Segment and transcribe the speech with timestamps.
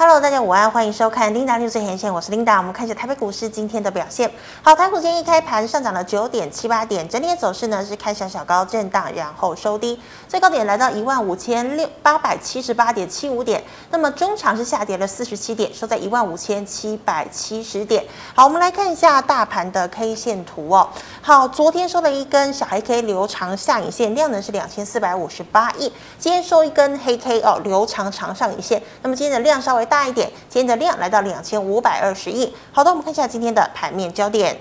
[0.00, 2.56] Hello，大家午安，欢迎收看 Linda News 最前线，我是 Linda。
[2.58, 4.30] 我们看一下台北股市今天的表现。
[4.62, 13.60] 好，台股今天一开盘上涨了九点七八点，整体的走势呢是开小小高震荡，然后收低，最高点来到一万五千六八百七十八点七五点。
[13.90, 18.04] 那么中场是下跌了四十七点，收在一万五千七百七十点。
[18.36, 20.88] 好，我们来看一下大盘的 K 线图哦。
[21.20, 25.92] 好，昨天收了一根小黑 K 留长下影线，量能是两千四百五十八亿。
[26.20, 28.80] 今天收一根黑 K 哦，留长长上影线。
[29.02, 32.54] 那么今天的量稍微大一点，今天的量来到两千五百二十亿。
[32.70, 34.56] 好的，我们看一下今天的盘面焦点。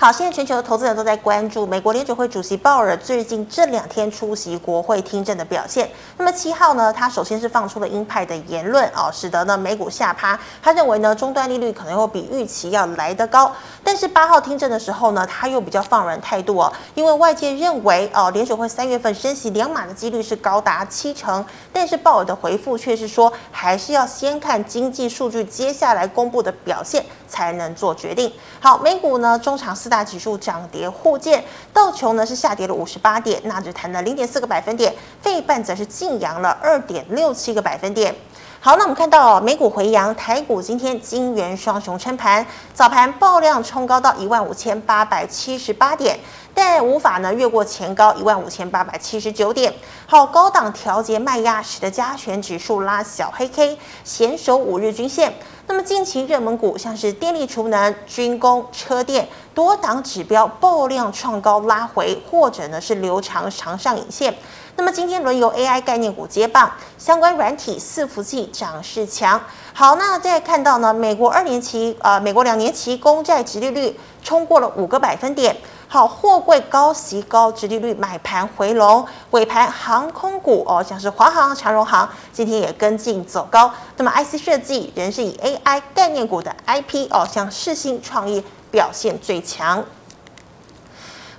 [0.00, 5.90] 好，现在全球的投资人都在关注美国联准会主席鲍尔最近这两天出席国会听证的表现。
[6.16, 10.38] 那么七号呢，他首先是放出了鹰派的言论哦，使得呢美股下趴。
[10.62, 13.52] 他认为呢终端利率可能会比预期要来得高。
[13.82, 21.44] 但是八号听证的时候呢，他又比较放软态度哦，因为外界认为哦联准会三月份升息两码的几率是高达七成。
[21.72, 28.32] 但是鲍尔的回复却是说，还是要先看经济数据接下来公布的表现才能做决定。
[28.60, 38.14] 好，美股呢中场四大指数涨跌互见，道琼呢是下跌了五十八点，纳指弹了零点四个百分点，费半则是劲扬了二点六七个百分点。
[38.60, 46.18] 好，那我们看到美股回扬，台股今天晶圆双雄撑盘，早盘爆量冲高到一万五千八百七十八点，
[46.52, 49.72] 但无法呢越过前高一万五千八百七十九点。
[50.06, 55.32] 好，高档调节卖压，使得加权指数拉小黑 K，险守五日均线。
[55.68, 64.34] 那么近期热门股像是电力储能、军工、车电多档指标爆量创高拉回，或者呢是留长长上影线。
[64.76, 69.38] 那么今天轮由 AI 概念股接棒，相关软体伺服器涨势强。
[69.74, 75.54] 好，那再看到呢，美国二年期呃，美国两年期公债殖利率冲过了五个百分点。
[75.90, 83.72] 好，货柜高息高殖利率买盘回笼，尾盘航空股哦，像是华航、长荣航今天也跟进走高。
[83.96, 89.82] 那么 IC 设计仍是以 AI 概念股的 IP 哦，像世新创意表现最强。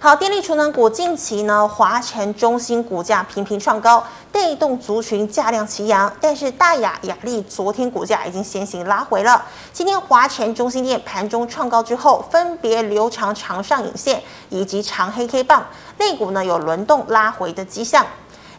[0.01, 4.01] 好，电力储能股近期呢，华晨、中心股价频频创高，
[4.31, 6.09] 带动族群价量齐扬。
[6.21, 9.43] 但是大亚、亚力昨天股价已经先行拉回了。
[9.73, 15.65] 今天华晨、中心店盘中创高之后，分别留长长上影线以及长黑 K 棒，
[15.97, 18.05] 内股呢有轮动拉回的迹象。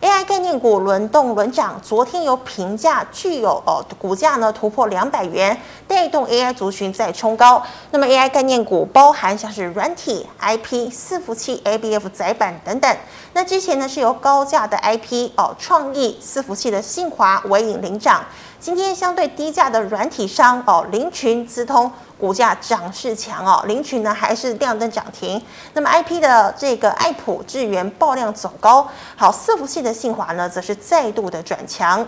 [0.01, 5.55] AI 概念股轮动轮涨，昨天有评价具有哦，股价呢突破两百元，
[5.87, 7.63] 带动 AI 族群再冲高。
[7.91, 12.97] 那么 AI 概念股包含像是软体、IP、伺服器、ABF 载板等等。
[13.35, 18.25] 那之前呢是由高价的 IP 哦，创意伺服器的信华微影领涨。
[18.61, 21.91] 今天相对低价的软体商哦，林群、资通。
[22.21, 25.41] 股价涨势强哦，林群呢还是亮灯涨停。
[25.73, 32.07] 那么 I P 的这个爱普智源爆量走高，好，伺服器的信华呢则是再度的转强。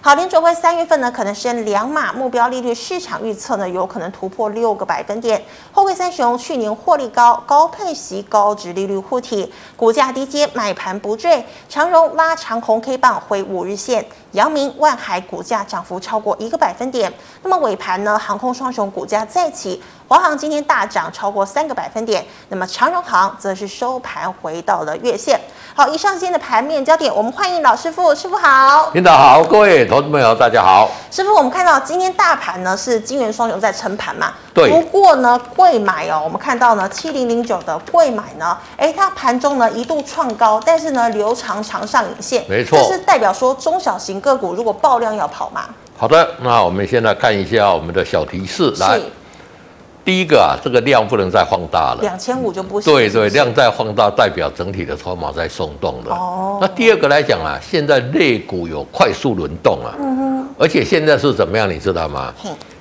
[0.00, 5.44] 好，联准会三月份呢可能升两码，目标利率市场预测呢有可能突破六个百分点。
[5.74, 11.44] 货柜三雄去年获利高，高配息、高值利率护体，股价低接，买盘不坠。
[11.68, 17.12] 长荣拉长红 K 棒回五日线，阳明、万海股价涨幅超过一个百分点。
[17.42, 19.82] 那么尾盘呢，航空双雄股价再起。
[20.06, 25.40] 华航今天大涨超过三个百分点，那么长荣航则是收盘回到了月线。
[25.72, 28.90] 好，以上今天的盘面焦点，我们欢迎老师傅，师傅好。
[28.92, 30.90] 领导好，各位投资朋友大家好。
[31.12, 34.32] 师傅，我们看到今天大盘呢是金元双雄在撑盘嘛？
[34.52, 34.68] 对。
[34.68, 45.62] 不过呢，贵买哦，我们看到呢七零零九的贵买呢，哎，它盘中呢一度创高，但是呢留长长上影线，没错，这是代表说中小型个股如果爆量要跑嘛？
[45.96, 49.00] 好的，那我们现在看一下我们的小提示来。
[50.02, 52.90] 第一个啊，这个量不能再放大了，两千五就不行。
[52.90, 56.16] 对对，量再放大，代表整体的筹码在松动了。
[56.16, 56.58] 哦。
[56.58, 59.92] 那第二个来讲啊，现在类股有快速轮动啊。
[59.98, 60.48] 嗯哼。
[60.58, 62.32] 而且现在是怎么样，你知道吗？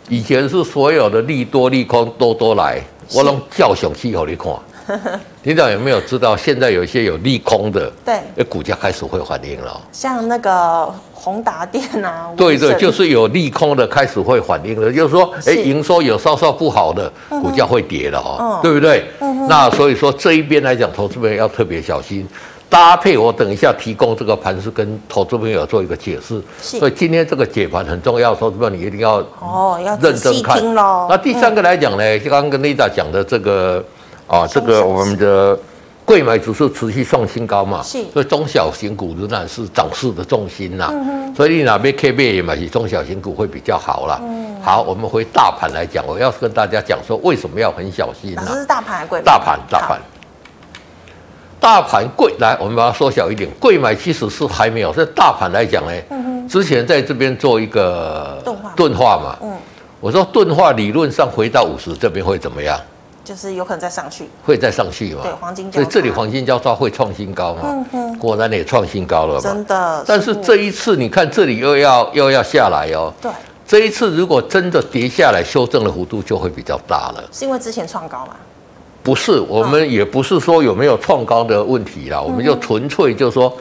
[0.08, 2.82] 以前是所有的利多利空多多来，
[3.14, 4.54] 我拢叫熊气候你看。
[5.44, 9.80] 领导有没有知道，现在有一些有利空的，对，股价开始会反应了。
[9.92, 10.92] 像那个。
[11.20, 19.06] 宏达电啊， 对对，就是有利空的开始会反应了，就是说，哎，营收有稍稍不好的，股价会跌了哦，对不对？
[19.50, 22.26] 那所以说这一边来讲，投资朋友要特别小心，
[22.70, 26.42] 搭配我等一下提供这个盘势跟投资朋友做一个解释。
[26.62, 30.62] 所以今天这个解盘很重要，投资朋友你一定要哦要认真看。
[30.74, 33.84] 那第三个来讲呢，就刚刚跟 Lida 讲的这个
[34.26, 35.60] 啊，这个我们的。
[36.10, 41.36] 柜买指数持续创新高嘛，是，所以中小型股仍然是涨势的重心呐、嗯。
[41.36, 44.20] 所以你哪边 K 线也买起中小型股会比较好啦。
[44.24, 48.46] 嗯，好，我们回大盘来讲，我要跟大家讲说为什么要很小心呢、啊？
[48.50, 49.22] 这是大盘还是柜？
[49.22, 50.02] 大盘，大盘，
[51.60, 53.48] 大盘贵来，我们把它缩小一点。
[53.60, 55.92] 贵买其实是还没有，在大盘来讲呢，
[56.50, 59.54] 之前在这边做一个钝化钝化嘛，嗯，
[60.00, 62.76] 我说钝化理论上回到五十这边会怎么样？
[63.30, 65.22] 就是有可能再上去，会再上去嘛？
[65.22, 67.62] 对，黄金交，所以这里黄金交叉会创新高嘛？
[67.64, 69.42] 嗯哼，果然也创新高了嘛？
[69.42, 70.04] 真的。
[70.08, 73.14] 但是这一次你看这里又要又要下来哦。
[73.22, 73.32] 对。
[73.68, 77.24] 这一次如果真的跌下来，修正的幅度就会比较大了。
[77.32, 78.34] 是因为之前创高吗？
[79.04, 83.56] 不是，我们也不是说有没有创高的问题啦，嗯、我们就纯粹就是说，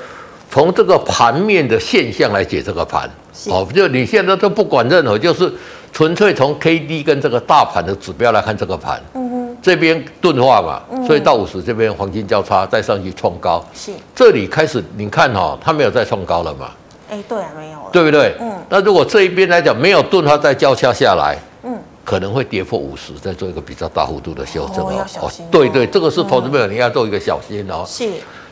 [0.51, 3.07] 从这个盘面的现象来解这个盘。
[3.51, 5.53] 哦，就你现在都不管任何，就是
[5.93, 9.01] 纯粹从 K D 跟这个大盘的指标来看这个盘。
[9.13, 9.28] 嗯哼。
[9.61, 13.65] 这边钝化嘛，嗯、所以到五十这边黄金交叉再上去创高。
[13.75, 13.93] 是。
[14.15, 16.71] 这里开始你看哈、哦，它没有再创高了嘛？
[17.11, 18.35] 哎，对啊，没有了，对不对？
[18.41, 18.53] 嗯。
[18.69, 25.07] 那如果这一边来讲没有钝化再交叉下来，嗯，可能会跌破五十，再做一个比较大幅度的修正哦。
[25.21, 27.85] 哦，哦，对对，这个是投资朋友你要做一个小心哦。
[27.87, 28.09] 是。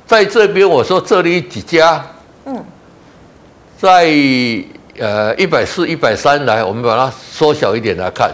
[0.06, 2.05] 在这边我说这里几家，
[2.44, 2.64] 嗯，
[3.76, 4.06] 在
[4.99, 8.31] 呃一百四、一百三来，我们把它缩小一点来看，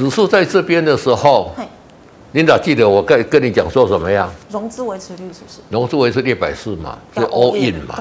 [0.00, 1.50] 指数在这边的时候。
[2.32, 4.30] 领导记得我跟跟你讲说什么呀？
[4.52, 5.58] 融资维持率是不是？
[5.68, 7.98] 融资维持率一百四嘛，就 all in 嘛，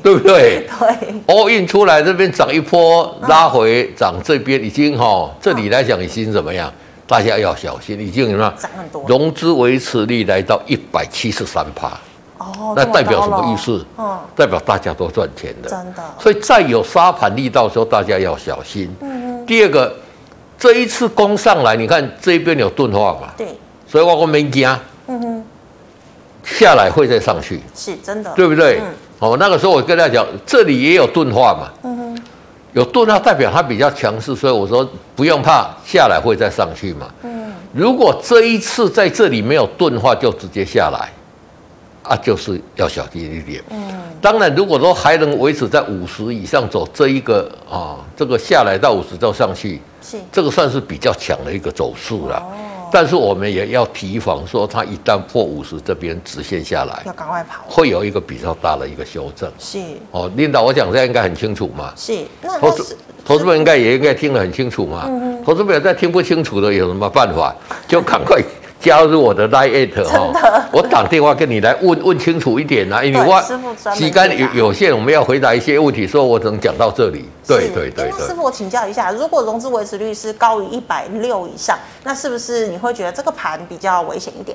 [0.00, 0.64] 对，不对？
[0.78, 6.72] 对，all in 出来这边涨一波，拉回涨这边已经哈，这里来讲已经怎么样？
[7.04, 8.54] 大家要小心，已经什么？
[8.56, 9.04] 涨很多。
[9.08, 11.88] 融资维持率来到一百七十三趴，
[12.38, 13.84] 哦，那代表什么意思？
[13.98, 16.02] 嗯，代表大家都赚钱的，真的。
[16.20, 18.88] 所以再有沙盘力道的时候，大家要小心。
[19.00, 19.46] 嗯嗯。
[19.46, 19.92] 第二个，
[20.58, 23.32] 这一次攻上来，你看这边有钝化嘛？
[23.36, 23.48] 对。
[23.86, 24.68] 所以我我没惊，
[25.06, 25.44] 嗯哼，
[26.42, 28.80] 下来会再上去，是真的，对不对？
[28.80, 32.22] 嗯、哦，那个时候我跟他讲，这里也有钝化嘛，嗯哼，
[32.72, 41.12] 有钝化代表它比较强势，所以我说不用怕，下来会再上去嘛，嗯，如果这一次在这里没有钝化，就直接下来，
[42.02, 52.36] 啊，就是要小心一点，嗯，当然如果说还能维持在五十以上走这一个啊，这个下来到五十再上去，是这个算是比较强的一个走势了。
[52.36, 59.50] 哦但是我们也要提防，说它一旦破五十这边直线下来，要赶快跑，会有一个比较大的一个修正。
[59.58, 59.80] 是
[60.12, 61.92] 哦，领导，我讲这样应该很清楚嘛？
[61.96, 65.06] 是，那投资投资们应该也应该听得很清楚嘛？
[65.08, 67.52] 嗯嗯，投资们在听不清楚的有什么办法？
[67.88, 68.40] 就赶快。
[68.84, 73.40] 加入我的 Line 哈，我打电话跟你来问问清楚一点啊，因为我
[73.94, 77.24] 时间有有限，我们要回答一些问题，说我只能讲到这里。
[77.46, 84.54] 对对对，那师傅，我请教一下，如果融资维持率是高于一百六以上，那是不是你会觉得这个盘比较危险一点？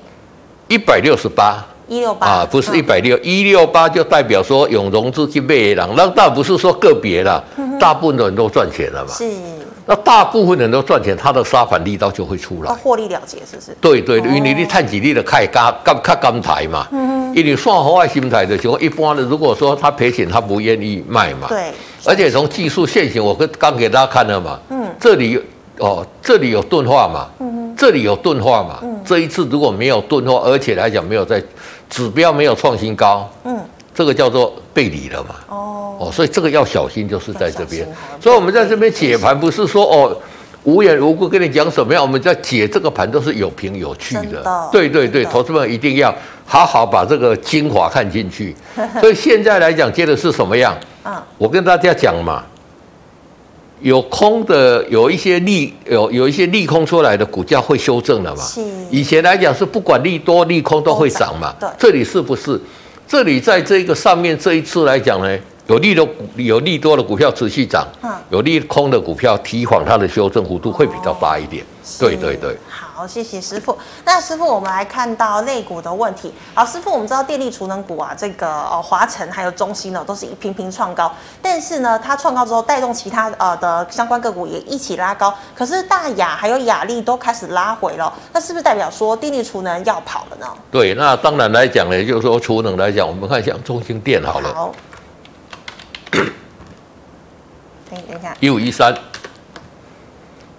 [0.67, 1.65] 一百六十八。
[1.87, 7.43] 一六八啊，不是一百六，一六八就代表说有融资去买的人，那倒不是说个别啦，
[7.79, 9.11] 大部分的人都赚钱了嘛。
[9.11, 9.25] 是。
[9.89, 12.71] 那大部分人都赚钱，他的杀盘力道就会出来。
[12.71, 13.75] 获利了结是不是？
[13.81, 16.87] 对对，因为你你探几利的开干干看干台嘛。
[16.91, 17.35] 嗯哼。
[17.35, 21.47] 因为算好外心态的情况，一般的如果说他赔钱，他不愿意卖嘛。
[21.49, 21.71] 对。
[22.05, 24.59] 而且从技术线型，我跟刚给大家看了嘛。
[24.69, 24.87] 嗯。
[24.99, 25.41] 这里
[25.79, 27.27] 哦，这里有钝化嘛。
[27.39, 27.75] 嗯哼。
[27.75, 28.79] 这里有钝化嘛。
[28.81, 29.01] 嗯。
[29.05, 31.43] 这一次如果没有钝化，而且来讲没有在。
[31.89, 33.59] 指标没有创新高，嗯，
[33.95, 37.85] 这个叫做背离了嘛，哦，哦，所以这个要小心，就是在这边。
[38.21, 40.17] 所以我们在这边解盘，不是说哦
[40.63, 44.41] 无缘无故跟你讲什么样，我们在解这个盘都是有凭有据的。
[44.41, 46.15] 的对对对，的投资们一定要
[46.45, 48.55] 好好把这个精华看进去。
[49.01, 50.73] 所以现在来讲，接的是什么样？
[51.03, 52.43] 嗯，我跟大家讲嘛。
[53.81, 58.43] 有空的有一些利有有一些利空出来的股价会修正了嘛？
[58.91, 61.55] 以前来讲是不管利多利空都会涨嘛？
[61.57, 61.69] 对。
[61.77, 62.59] 这里是不是？
[63.07, 65.37] 这里在这个上面这一次来讲呢，
[65.69, 71.63] 有利的股有利多的股票持续涨，嗯，有利空的股票提防它的修正幅度会比较大一点。
[71.99, 72.57] 对对对。
[72.67, 73.77] 好，谢谢师傅。
[74.03, 76.33] 那师傅，我们来看到类股的问题。
[76.55, 81.13] 好，师傅，我们知道电力储能股啊，这个呃华晨还有中兴呢，都是一频频创高。
[81.39, 85.31] 但是呢，它创高之后，带动其他呃的相关个股也一起拉高。
[85.55, 90.47] 可是大亚还有亚力都开始拉回了，那是不是代表说电力储能要跑了呢？
[90.71, 94.51] 对，那当然来讲呢，就是说储能来讲，我们看像中兴电好了。
[94.51, 94.73] 好。
[97.91, 97.99] 等
[98.39, 98.93] 一五一三。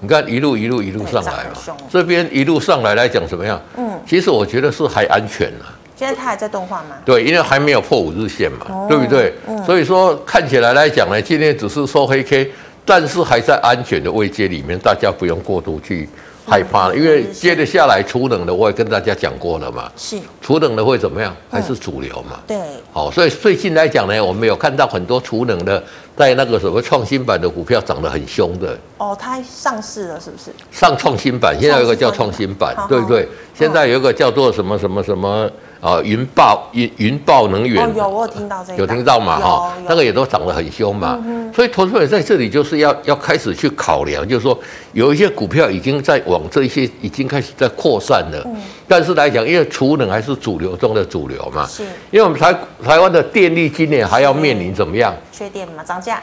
[0.03, 3.61] 你看一路一路一路上来嘛，这边一路上来来讲怎么样？
[3.77, 5.67] 嗯，其实我觉得是还安全了。
[5.95, 6.97] 现在它还在动画吗？
[7.05, 9.35] 对，因为还没有破五日线嘛，哦、对不对？
[9.47, 12.51] 嗯、所以说看起来来讲呢，今天只是收黑 K，
[12.87, 16.09] 但是还在安全的位阶里面，大家不用过度去。
[16.51, 19.89] 害怕了，因为接着下来储能的，我也跟大家讲过了嘛。
[19.97, 21.35] 是储能的会怎么样？
[21.49, 22.41] 还是主流嘛？
[22.45, 22.59] 对。
[22.93, 25.81] 好，所以最近来讲呢，我们有看到很多储能的，
[26.17, 28.77] 在那个什么创新板的股票涨得很凶的。
[28.99, 30.51] 哦，它上市了是不是？
[30.73, 33.29] 上创新板，现在有一个叫创新板，对不对？
[33.55, 35.49] 现在有一个叫做什么什么什么
[35.81, 39.41] 啊，云豹云云豹能源，哦，有我有听到这个，有听到嘛？
[39.41, 41.19] 哈，那个也都涨得很凶嘛。
[41.25, 44.59] 嗯、所以投资者在这里就是要要开始去考量，就是说
[44.93, 48.43] 有一些股票已经在往这些已经开始在扩散了。
[48.45, 48.57] 嗯、
[48.87, 51.67] 但是来讲，因为储能还是主流中的主流嘛。
[51.67, 51.83] 是。
[52.11, 55.15] 因为我们台台湾的电力今年还要面临怎么样？
[55.33, 56.23] 缺电嘛，涨价。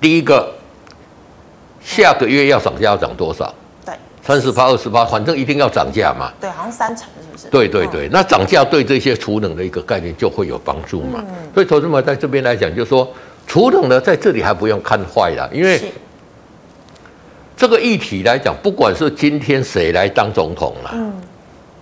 [0.00, 0.54] 第一个，
[1.82, 3.52] 下个月要涨价要涨多少？
[4.30, 4.40] 对。
[4.40, 6.32] 三十八、二十八，反正一定要涨价嘛。
[6.40, 7.48] 对，好像三成是不是。
[7.48, 11.24] 对对对，那涨价对这些储能的一个概念就会有帮助嘛。
[11.28, 13.12] 嗯、所以投资者在这边来讲，就是说
[13.46, 15.80] 储能呢，在这里还不用看坏了，因为
[17.56, 21.12] 这个议题来讲，不管是今天谁来当总统了，嗯、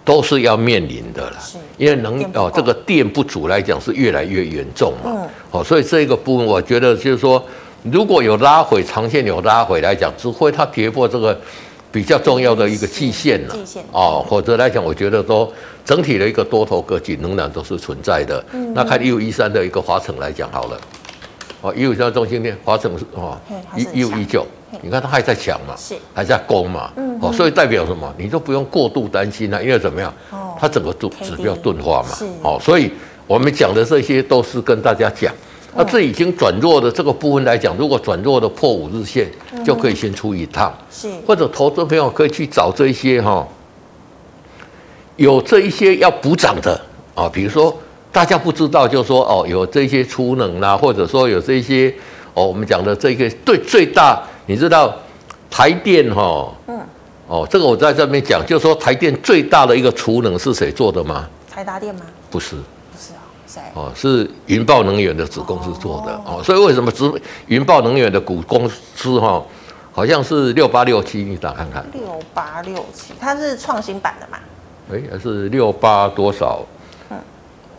[0.05, 1.37] 都是要面临的了。
[1.41, 5.11] 是因为能哦，这个电不足来讲是越来越严重嘛。
[5.15, 7.45] 嗯、哦，所以这个部分我觉得就是说，
[7.83, 11.39] 如果有拉回，长线有拉回来讲，只会它跌破这个。
[11.91, 13.57] 比较重要的一个季线了，
[13.93, 15.51] 哦，或者来讲，我觉得都
[15.85, 18.45] 整体的一个多头格局仍然都是存在的。
[18.53, 20.79] 嗯、那看一五一三的一个华城来讲好了，
[21.63, 23.39] 哦，一五一三中心店，华城是哦，
[23.75, 24.47] 一一五一九，
[24.83, 25.95] 你看它还在强嘛，是。
[26.13, 28.15] 还在攻嘛，嗯、哦，所以代表什么？
[28.19, 30.13] 你都不用过度担心了，因为怎么样？
[30.31, 32.27] 哦，它整个指指标钝化嘛，是。
[32.43, 32.93] 哦，所以
[33.27, 35.33] 我们讲的这些都是跟大家讲。
[35.75, 39.31] 那这已经转弱的这个部分来讲，如果转弱的破五日线，
[39.65, 43.47] 就可以先出一趟，是或者投资朋友可以去找这一些哈，
[45.17, 46.81] 有这一些要补涨的
[47.15, 47.77] 啊，比如说
[48.11, 51.95] 大家不知道，就说哦，有这些储能啦，或者说有这些
[52.35, 54.93] 哦，我们讲的这个对最大，你知道
[55.51, 56.81] 台电哈，嗯，
[57.29, 61.29] 哦，这个我在这边讲，就是说台电最大的一个储能是谁做的吗？
[61.51, 62.01] 台达电吗？
[62.31, 62.57] 不是。
[62.57, 62.61] 哦，
[63.95, 67.11] 是云豹能源的子公司做的哦，所以为什么只
[67.47, 69.43] 云豹能源的股公司哈，
[69.91, 71.85] 好像是六八六七，你打看看。
[71.93, 72.03] 六
[72.35, 74.39] 八六七，它是创新版的嘛？
[74.93, 76.61] 哎，还是六八多少？
[77.11, 77.17] 嗯，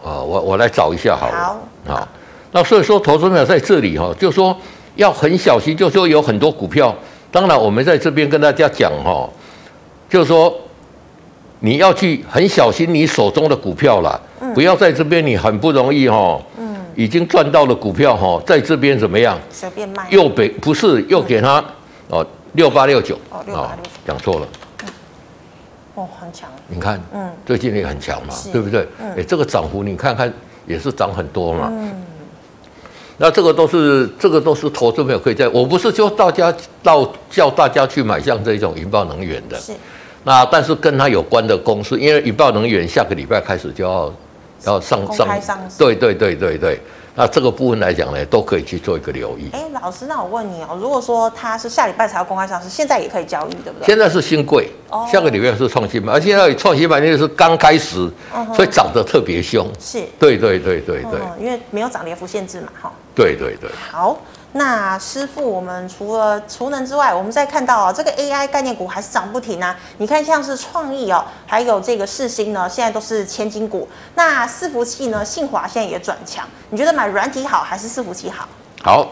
[0.03, 1.61] 啊，我我来找一下好了。
[1.85, 2.07] 好，好，
[2.51, 4.55] 那所以说，投资者在这里哈，就说
[4.95, 6.93] 要很小心，就说有很多股票，
[7.31, 9.29] 当然我们在这边跟大家讲哈，
[10.09, 10.53] 就是说
[11.59, 14.19] 你要去很小心你手中的股票啦。
[14.53, 19.39] 不要在这边，你很不容易哈，嗯，已经赚到了股票哈，在这边怎么样？
[19.49, 20.07] 随便卖。
[20.09, 21.63] 又给不是又给他
[22.09, 24.47] 哦，六八六九哦，六八六九，讲错了。
[25.95, 26.49] 哦，很强。
[26.67, 28.87] 你看，嗯，最近也很强嘛，对不对？
[29.17, 30.31] 哎，这个涨幅你看看
[30.65, 31.67] 也是涨很多嘛。
[31.71, 31.91] 嗯。
[33.17, 39.73] 那这个都是这个都是投资朋友可以在，我不是说大家到叫大家去买像这种云豹能源的，是。
[40.23, 44.13] 那但是跟它有关的公司，因为云豹能源下个礼拜开始就要。
[44.63, 45.27] 要上上，
[45.77, 46.79] 对对对对对，
[47.15, 49.49] 那这个部分来讲呢，都可以去做一个留意。
[49.53, 53.85] 哎，老师，那我问你哦，如果说它是下礼拜才要公开上市，现在也可以交易，对不对？
[53.85, 59.67] 现在是新贵，哦、下个礼拜是创新板，而现在创新板那个是刚开始，嗯、所以涨得特别凶。
[59.79, 62.91] 是，对对对对对、嗯，因为没有涨跌幅限制嘛，哈。
[63.19, 63.69] 对对对。
[63.91, 64.17] 好。
[64.53, 69.77] 那师傅，我们除了储能之外，我们再看到啊，这个 AI 概念股还是涨不停啊。
[69.99, 73.87] 你看，像是创意哦，还有这个世星呢，现在都是千金股。
[74.15, 76.47] 那伺服器呢，信华现在也转强。
[76.71, 78.47] 你觉得买软体好还是伺服器好？
[78.81, 79.07] 好，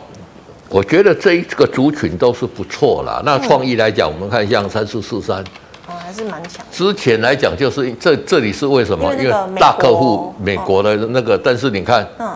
[0.69, 3.21] 我觉得这一个族群都是不错啦。
[3.23, 5.37] 那创意来讲，嗯、我们看像三四四三，
[5.85, 6.65] 哦，还是蛮强。
[6.71, 9.13] 之前来讲，就是这这里是为什么？
[9.13, 12.35] 因为，大客户美国的那个，哦、但是你看，嗯。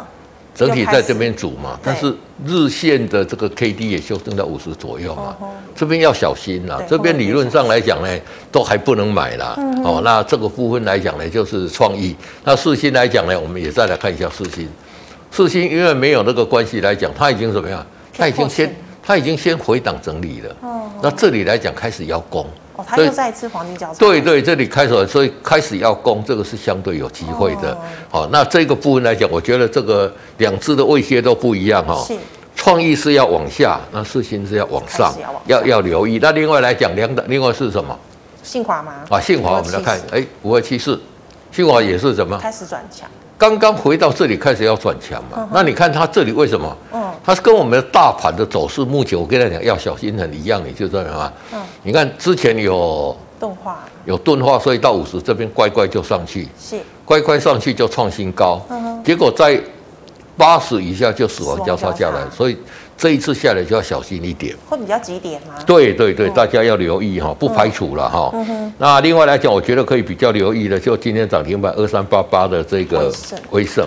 [0.62, 2.13] 整体在这边组嘛，但是
[2.46, 5.36] 日线的这个 K D 也修正到五十左右嘛，
[5.75, 6.80] 这边要小心啦。
[6.88, 8.20] 这边理论上来讲呢，
[8.51, 9.56] 都还不能买啦。
[9.84, 12.15] 哦，那这个部分来讲呢，就是创意。
[12.44, 14.70] 那四星来讲呢，我们也再来看一下四星。
[15.32, 17.84] 四星因为没有那个关系来讲，它已经怎么样？
[18.15, 20.56] 它已经先，它已经先回档整理了。
[21.01, 22.46] 那这里来讲开始要攻。
[22.88, 24.00] 它又再一次黄金交叉。
[24.00, 27.78] 对对，这里开始，所以开始要攻，这个是相对有机会的。
[28.10, 32.04] 好，那这个部分来讲，我觉得这个两只的位阶都不一样哈。
[32.06, 32.16] 是。
[32.54, 35.12] 创意是要往下，那世芯是要往上，
[35.48, 36.20] 要要留意。
[36.22, 37.98] 那另外来讲，两的另外是什么？
[38.44, 38.94] 信华吗？
[39.10, 41.00] 啊，信华我们来看，哎，五二七四，
[41.52, 42.38] 信华也是什么？
[42.38, 43.10] 开始转强。
[43.41, 45.50] 刚刚回到这里开始要转强嘛？
[45.51, 46.77] 那你看它这里为什么？
[46.93, 47.01] 嗯。
[47.24, 51.33] 它是跟我们的大盘的走势，目前我跟他讲要小心很一样，你就这样啊。
[51.51, 51.60] 嗯。
[51.81, 58.62] 你看之前有钝化，有钝化，所以到五十这边乖乖就上去，是乖乖上去就创新高。
[58.69, 59.03] 嗯。
[59.03, 59.60] 结果在
[60.38, 62.55] 八十以下就死亡交叉下来，所以
[63.01, 64.55] 这一次下来就要小心一点。
[64.70, 65.55] 会比较急点吗？
[65.65, 68.29] 对对对，大家要留意哈，不排除了哈。
[68.36, 68.72] 嗯。
[68.77, 73.12] 那另外来讲，我觉得可以比较留意的，就今天涨停板二三八八的这个
[73.50, 73.84] 威盛。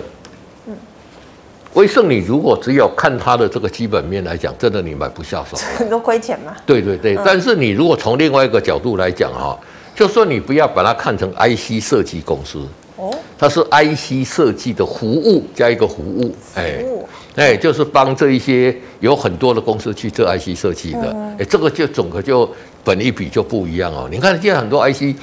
[1.75, 6.53] 威盛，你如果只有看它的这个基本面来讲，真的你买不下手， 很多亏钱嘛。
[6.65, 9.57] 对对对，嗯、但是你如果从另外一个角度来讲哈，
[9.95, 12.59] 就说你不要把它看成 IC 设计公司
[12.97, 16.83] 哦，它是 IC 设计的服务加一个服务，哎，
[17.35, 22.49] 哎，就是帮这一些有很多的公司去做 IC 设计的，哎，这个就整个就
[22.83, 24.07] 本一比就不一样哦。
[24.11, 25.15] 你看现在很多 IC。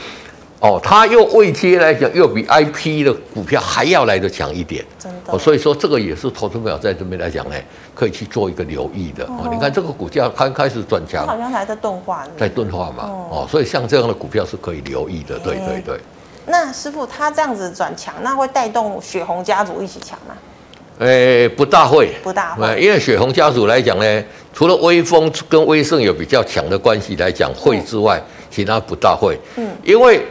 [0.65, 5.33] 哦，它又未接来讲，又比 IP 的股票还要来得强一点，真的。
[5.33, 7.57] 哦，所以说这个也是投资朋友在这边来讲呢，
[7.97, 9.25] 可以去做一个留意的。
[9.25, 13.03] 哦，你看这个股价刚开始转强，好像还在钝化，在钝化嘛。
[13.29, 15.37] 哦，所以像这样的股票是可以留意的。
[15.41, 15.99] 对对对。
[16.47, 20.37] 那师傅他这样子转强，那会带动雪红家族一起强吗？
[20.99, 22.81] 诶，不大会，不大会。
[22.81, 29.39] 因为雪红家族来讲呢，除了威风跟威盛有比较强的关系来讲会之外，其他不大会。
[29.57, 30.25] 嗯，因为。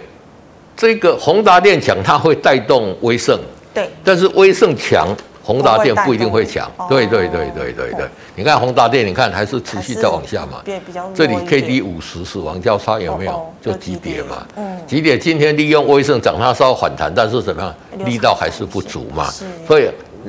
[0.73, 3.37] 这个宏达电强，它会带动威盛，
[3.71, 3.87] 对。
[4.03, 6.71] 但是威盛强，宏达电不一定会强。
[6.89, 8.07] 对对对对对对。
[8.35, 10.61] 你看宏达电，你看还是持续在往下嘛。
[10.65, 11.11] 对，比较。
[11.13, 13.53] 这里 K D 五十死亡交叉有没有？
[13.61, 14.47] 就急跌嘛。
[14.55, 14.81] 嗯。
[14.87, 18.07] 急跌今天利用威盛涨，它稍微反弹，但是怎么样？
[18.07, 19.29] 力道还是不足嘛。
[19.29, 19.45] 是。
[19.67, 19.87] 所以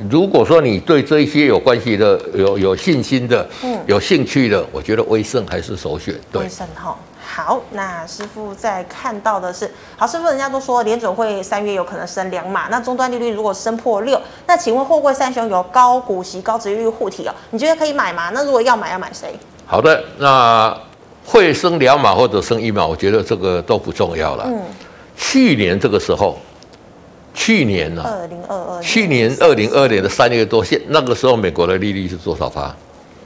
[0.09, 3.47] 如果说你对这一些有关系的、有有信心的、
[3.85, 6.13] 有兴趣的，我觉得威盛还是首选。
[6.31, 6.43] 对。
[6.43, 6.97] 威盛哈。
[7.25, 18.29] 好，那师傅在看到的是，好，师傅，人家都说联准会三月有可能升两码，那终端利率如果升破六，那请问货柜三雄有高股息、高殖利率护体哦，你觉得可以买吗？
[18.33, 19.33] 那如果要买，要买谁？
[19.65, 20.77] 好的，那
[21.25, 24.43] 会升两码或者升一码，我觉得这个都不重要了。
[24.45, 24.61] 嗯，
[25.15, 26.37] 去年这个时候，
[27.33, 28.15] 去年呢、啊？
[28.19, 28.81] 二零二二。
[28.81, 32.73] 去年二零二年的三月多，现那个时候美国的利率是多少趴？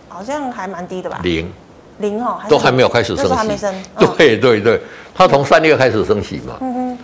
[0.07, 1.19] 好像还蛮低的吧？
[1.23, 1.51] 零。
[1.99, 3.73] 零哦，都还没有开始升息，还没升。
[4.15, 4.79] 对对对，
[5.15, 6.97] 它从三月开始升息嘛，嗯哼，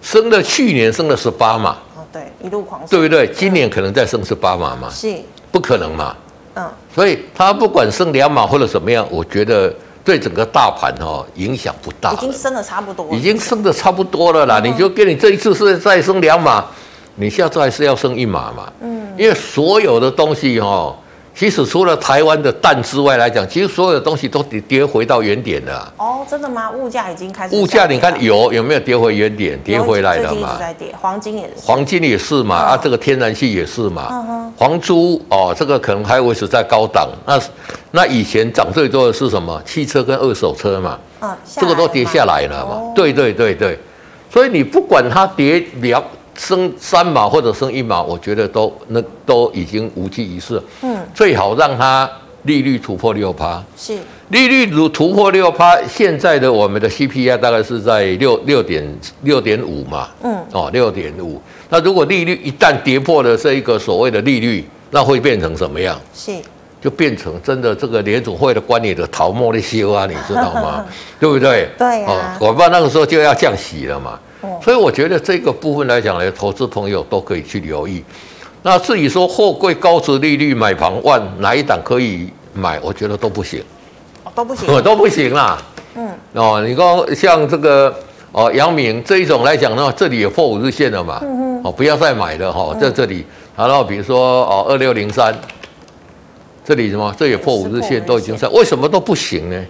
[0.00, 3.28] 升了去年升了十八嘛，哦对，一路狂升，对不对？
[3.34, 5.14] 今年可能再升十八码嘛，是，
[5.52, 6.16] 不可能嘛，
[6.54, 9.70] 嗯，所以它不管升两码或者怎么样，我觉得
[10.10, 14.58] 对整个大盘哦影响不大，已经升的差不多，已经升的差不多了啦。
[14.58, 16.64] 你就跟你这一次是再升两码，
[17.14, 20.96] 你下次还是要升一码嘛，嗯，因为所有的东西哦。
[21.32, 25.90] 其实除了台湾的蛋之外来讲，其实所有的东西都跌跌回到原点了。
[25.96, 26.70] 哦，真的吗？
[26.70, 27.54] 物价已经开始。
[27.56, 29.58] 物价你看有有没有跌回原点？
[29.62, 30.56] 跌回来了嘛？
[30.58, 31.64] 在跌，黄金也是。
[31.64, 32.56] 黄金也是嘛？
[32.56, 34.08] 啊，这个天然气也是嘛？
[34.10, 34.52] 嗯哼。
[34.58, 37.08] 黄猪哦，这个可能还维持在高档。
[37.24, 37.40] 那
[37.92, 39.62] 那以前涨最多的是什么？
[39.64, 40.98] 汽车跟二手车嘛。
[41.20, 41.34] 嗯。
[41.56, 42.92] 这个都跌下来了嘛？
[42.94, 43.78] 对对对对。
[44.30, 46.02] 所以你不管它跌两。
[46.40, 50.60] 升三码或者升一码，我觉得都那都已经无济于事。
[50.80, 52.10] 嗯，最好让它
[52.44, 53.62] 利率突破六趴。
[53.76, 53.98] 是，
[54.30, 60.08] 利率如突破六趴，现在的我们的 CPI 大概是在六六点六点五嘛。
[60.22, 61.38] 嗯，哦，六点五。
[61.68, 66.00] 那如果利率一旦跌破了这一个所谓的利率，那会变成什么样？
[66.14, 66.32] 是，
[66.80, 70.86] 就变成真的这个联准会的官员的桃木的修啊，你知道吗？
[71.20, 71.68] 对不对？
[71.76, 72.38] 对啊。
[72.40, 74.18] 哦，我怕那个时候就要降息了嘛。
[74.62, 78.02] 所以我觉得这个部分来讲呢，投资朋友都可以去留意。
[78.62, 83.62] 那至于说货柜高值利率买房万哪一档可以买，我觉得都不行，
[84.34, 85.62] 都不行， 都不行啦。
[85.94, 87.94] 嗯，哦，你刚像这个
[88.32, 91.20] 哦，阳明这一种来讲呢，这里也破五日线了嘛。
[91.22, 91.62] 嗯嗯。
[91.64, 93.24] 哦，不要再买了哈，在这里。
[93.56, 95.34] 然后比如说哦，二六零三，
[96.64, 97.14] 这里什么？
[97.18, 99.64] 这也破五日线，都已经在，为什么都不行呢？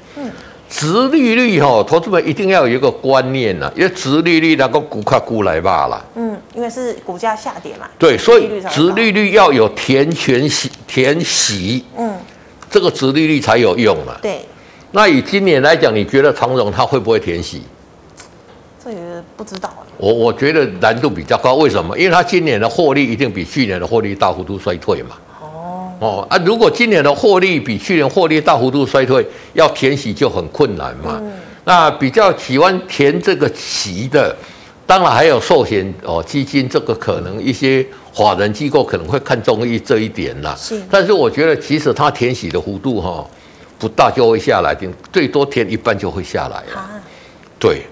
[0.71, 0.73] 嗯。
[0.73, 6.05] 殖利率哈，投资们一定要有一个观念呐，因为殖利率那个股价股来罢了。
[6.15, 7.87] 嗯，因为是股价下跌嘛。
[7.99, 11.85] 对，所以殖利率要有填权息，填息。
[11.99, 12.17] 嗯，
[12.71, 14.17] 这个殖利率才有用嘛。
[14.23, 14.47] 对。
[14.93, 17.63] 那以今年来讲，你觉得长荣它会不会填息？
[18.83, 18.99] 这也
[19.37, 19.87] 不知道啊。
[19.99, 21.97] 我我觉得难度比较高，为什么？
[21.99, 25.17] 因为它今年的获利一定比去年的获利大幅度衰退嘛。
[26.01, 31.19] 哦啊，如果今年的获利比去年获利大幅度衰退，要填息就很困难嘛。
[31.21, 31.31] 嗯、
[31.65, 34.35] 那比较喜欢填这个息的，
[34.87, 40.57] 当然还有寿险哦基金，这个可能一些法人机构可能会看中一这一点啦。
[40.59, 43.23] 是，但是我觉得其实它填息的幅度哈
[43.79, 44.75] 不大就会下来，
[45.13, 46.81] 最多填一半就会下来了。
[46.81, 46.91] 啊、
[47.59, 47.83] 对，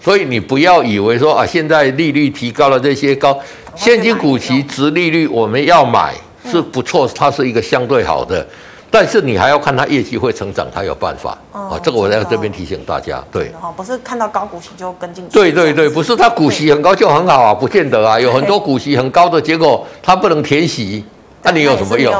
[0.00, 3.38] 所以你不要以为说啊，现在利率提高了，这些高
[3.76, 6.14] 现金股息值利率我们要买。
[6.50, 8.46] 是不错，它是一个相对好的，
[8.90, 11.80] 但是你还要看它业绩会成长，它有办法、嗯、啊。
[11.82, 15.32] 这个我在这边提醒大家，对，不是看到高股息就跟进去。
[15.32, 21.04] 对对对，不是它股息很高就很好啊，不见得啊，有很多股息很高的结果，它不能填息，
[21.44, 22.12] 那你有什么用？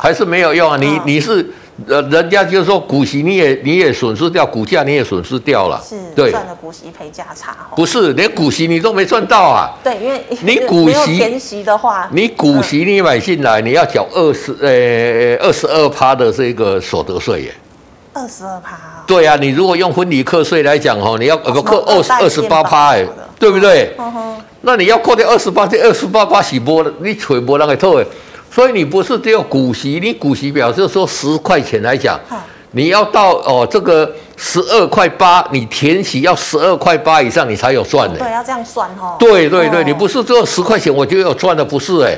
[0.00, 0.76] 还是没有用啊？
[0.78, 1.50] 你你是。
[1.88, 7.52] 呃，人家就是说股息你也你也损失掉，股价你也损失掉了，是对赚了股息赔价差。
[7.74, 9.74] 不是连股息你都没赚到啊？
[9.82, 17.54] 对，因为你股息填息的话，你股息你买进来，你要缴二十呃二十二趴的这个所得税耶。
[18.12, 18.78] 二十二趴。
[19.04, 23.04] 对啊，你如果用分离课税来讲哦，你要不扣二十二十八趴哎，
[23.36, 23.92] 对不对？
[23.98, 24.36] 嗯。
[24.60, 28.06] 那你要扣掉二十八，这二十八趴是没了，你全波那个透哎。
[28.54, 32.16] 所以你不是只有股息，你股息表示说十块钱来讲，
[32.70, 38.20] 你要到哦这个十二块八，你填息要十二块八以上，你才有赚的。
[38.20, 39.16] 对，要这样算哦。
[39.18, 42.16] 对对对，你不是只有十块钱我就有赚的，不是哎。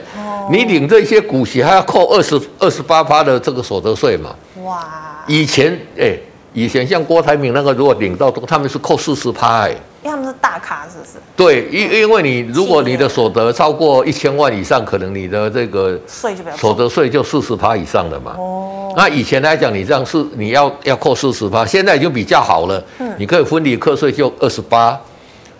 [0.50, 4.34] 你领这些股息还要扣二十二十八趴的这个所得税嘛？
[4.62, 4.86] 哇！
[5.26, 6.14] 以前哎，
[6.52, 9.74] 以前像郭台铭那个，如果领到他们是扣四十趴哎。
[10.06, 11.18] 因为他们是大咖，是不是？
[11.36, 18.36] 对，因因为你如果你的所得超过一千万以上，可能你的这个税就所得税就四十趴以上的嘛。
[18.38, 18.94] 哦。
[18.96, 22.80] 那以前来讲，你这样是你要要扣四十趴，现在已经比较好了。
[23.00, 23.12] 嗯。
[23.18, 24.96] 你可以分离课税就二十八，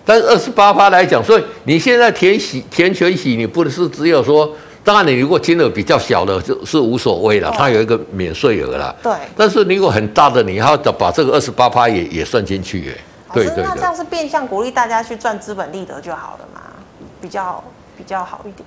[0.04, 4.48] 但是二十八趴来讲，所以你现在填息填全息，你不是只有说，
[4.84, 8.94] 当然你如果金额比较小的，就是无所谓了，它有一个免税额了。
[9.02, 9.12] 对。
[9.36, 12.96] 但是你如果很大的，你要把这个二十八趴也也算进去耶。
[13.44, 16.60] 对对对，那这样是变相鼓励大家去赚资本利得就好了嘛，
[17.20, 17.62] 比较
[17.96, 18.66] 比较好一点。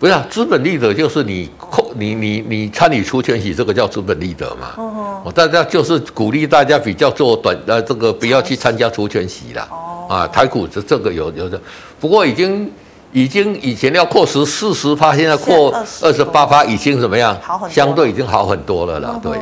[0.00, 4.68] 不是啊，资本利得就是你扣你你你参与出权息，这个叫资本利得嘛。
[4.76, 5.32] 哦哦。
[5.32, 9.66] 大家就是鼓励大家比较做短呃，这个不要去参加出权息啦。
[9.70, 10.06] 哦。
[10.08, 11.60] 啊，台股这这个有有的，
[11.98, 12.70] 不过已经
[13.10, 17.36] 已经以前要扩十四十趴，现在扩二十八趴，已经怎么样？
[17.42, 17.74] 好很多。
[17.74, 19.36] 相对已经好很多了啦，对。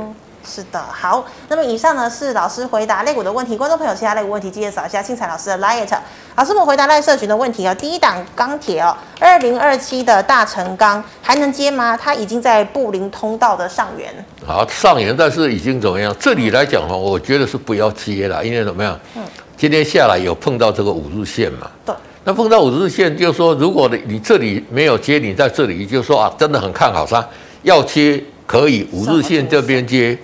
[0.46, 1.26] 是的，好。
[1.48, 5.88] 那么以上呢是老师回答类股的问题，观众朋友其他类股问题记得扫一下庆彩老师的 liet。
[6.36, 7.74] 老师，我们回答赖社群的问题啊。
[7.74, 11.96] 第一档钢铁哦，二零二七的大成钢还能接吗？
[11.96, 14.12] 它已经在布林通道的上缘。
[14.46, 16.14] 好，上缘，但是已经怎么样？
[16.20, 18.98] 这里来讲哈，我觉得是不要接了，因为怎么样？
[19.16, 19.22] 嗯，
[19.56, 21.70] 今天下来有碰到这个五日线嘛？
[21.84, 21.94] 对。
[22.24, 27.24] 那碰到五日线，就是说，如果你你这里没有接，你在这里就是说啊，真的很看好它，
[27.62, 30.18] 要接可以五日线这边接。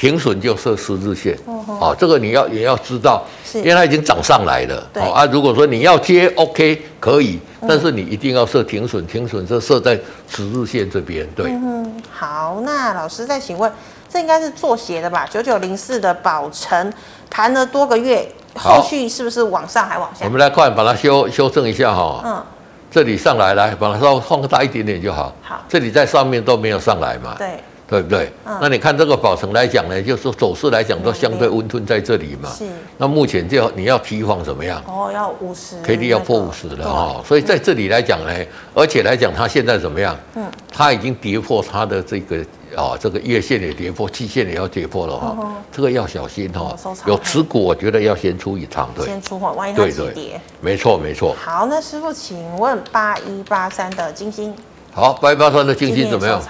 [0.00, 11.50] 停损就设十日线，哦，这个你要也要知道，因为它已经涨上来了，哦啊，如果说你要接，OK 可以，但是你一定要设停损，停损是设在十日线这边，对。
[11.50, 13.70] 嗯，好，那老师再请问，
[14.08, 15.26] 这应该是做鞋的吧？
[15.30, 16.90] 九九零四的宝成
[17.28, 20.24] 盘了多个月，后续是不是往上还往下？
[20.24, 22.22] 我们来看，把它修修正一下哈。
[22.24, 22.42] 嗯，
[22.90, 25.30] 这里上来，来把它稍微放大一点点就好。
[25.42, 27.34] 好，这里在上面都没有上来嘛？
[27.36, 27.62] 对。
[27.90, 28.30] 对不对？
[28.46, 32.48] 嗯、那你看这个宝成来讲呢，就是说走势来讲都相对温吞在这里嘛。
[32.56, 32.64] 是。
[32.96, 34.80] 那目前就要你要提防怎么样？
[34.86, 35.82] 哦，要五十。
[35.82, 38.32] K D 要破五十了哦，所以在这里来讲呢，
[38.74, 40.16] 而且来讲它现在怎么样？
[40.36, 40.44] 嗯。
[40.72, 42.36] 它已经跌破它的这个
[42.76, 45.36] 啊，这个月线也跌破，期线也要跌破了哈。
[45.40, 46.76] 嗯、这个要小心哈。
[47.06, 49.04] 有持股，我觉得要先出一趟，对。
[49.04, 50.40] 先出货，万一它急跌。
[50.60, 51.34] 没错，没错。
[51.44, 54.54] 好，那师傅，请问八一八三的金星。
[54.92, 56.40] 好，八一八三的金星怎么样？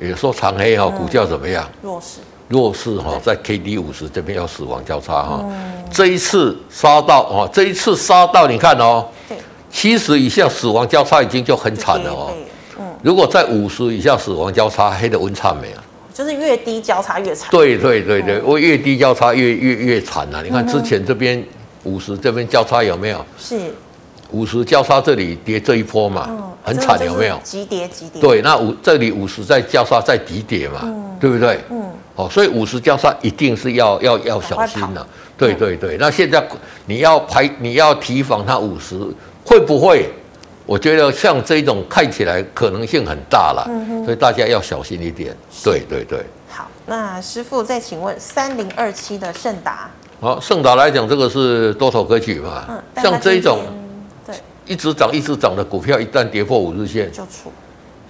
[0.00, 1.68] 也说长黑哈，股价怎么样？
[1.82, 5.44] 弱势，弱势哈，在 K D 五十这边要死亡交叉哈。
[5.90, 9.06] 这一次杀到哦，这一次杀到你看哦，
[9.70, 12.32] 七十以下死亡交叉已经就很惨了哦。
[12.78, 15.76] 嗯，如果在五十以下死亡交叉，黑的温差没有？
[16.14, 17.48] 就是越低交叉越惨。
[17.50, 20.42] 对对对对，我越低交叉越越越惨啊！
[20.42, 21.40] 你看之前这边
[21.84, 23.24] 五十这边交叉有没有？
[23.38, 23.72] 是。
[24.30, 27.40] 五十交叉这里跌这一波嘛，嗯、很惨有没有？
[27.42, 28.20] 急跌急跌。
[28.20, 31.60] 对，那五这里五十再交叉再急跌嘛，嗯、对不对？
[31.70, 31.90] 嗯。
[32.14, 35.06] 哦，所以五十交叉一定是要要要小心的。
[35.36, 36.44] 对对对，那现在
[36.86, 38.98] 你要排你要提防它五十
[39.44, 40.10] 会不会？
[40.66, 43.64] 我觉得像这种看起来可能性很大了，
[44.04, 45.34] 所以大家要小心一点。
[45.64, 46.22] 对对对。
[46.50, 49.88] 好，那师傅再请问三零二七的盛达。
[50.20, 52.64] 好，盛达来讲，这个是多头格局嘛？
[52.68, 52.82] 嗯。
[53.02, 53.60] 像这种。
[54.68, 57.50] 一直涨一直涨的股票，一旦跌破五日线，就出，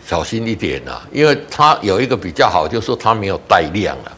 [0.04, 4.12] 小心一点呐，因为它有一个比较好，就是说它没有带量了。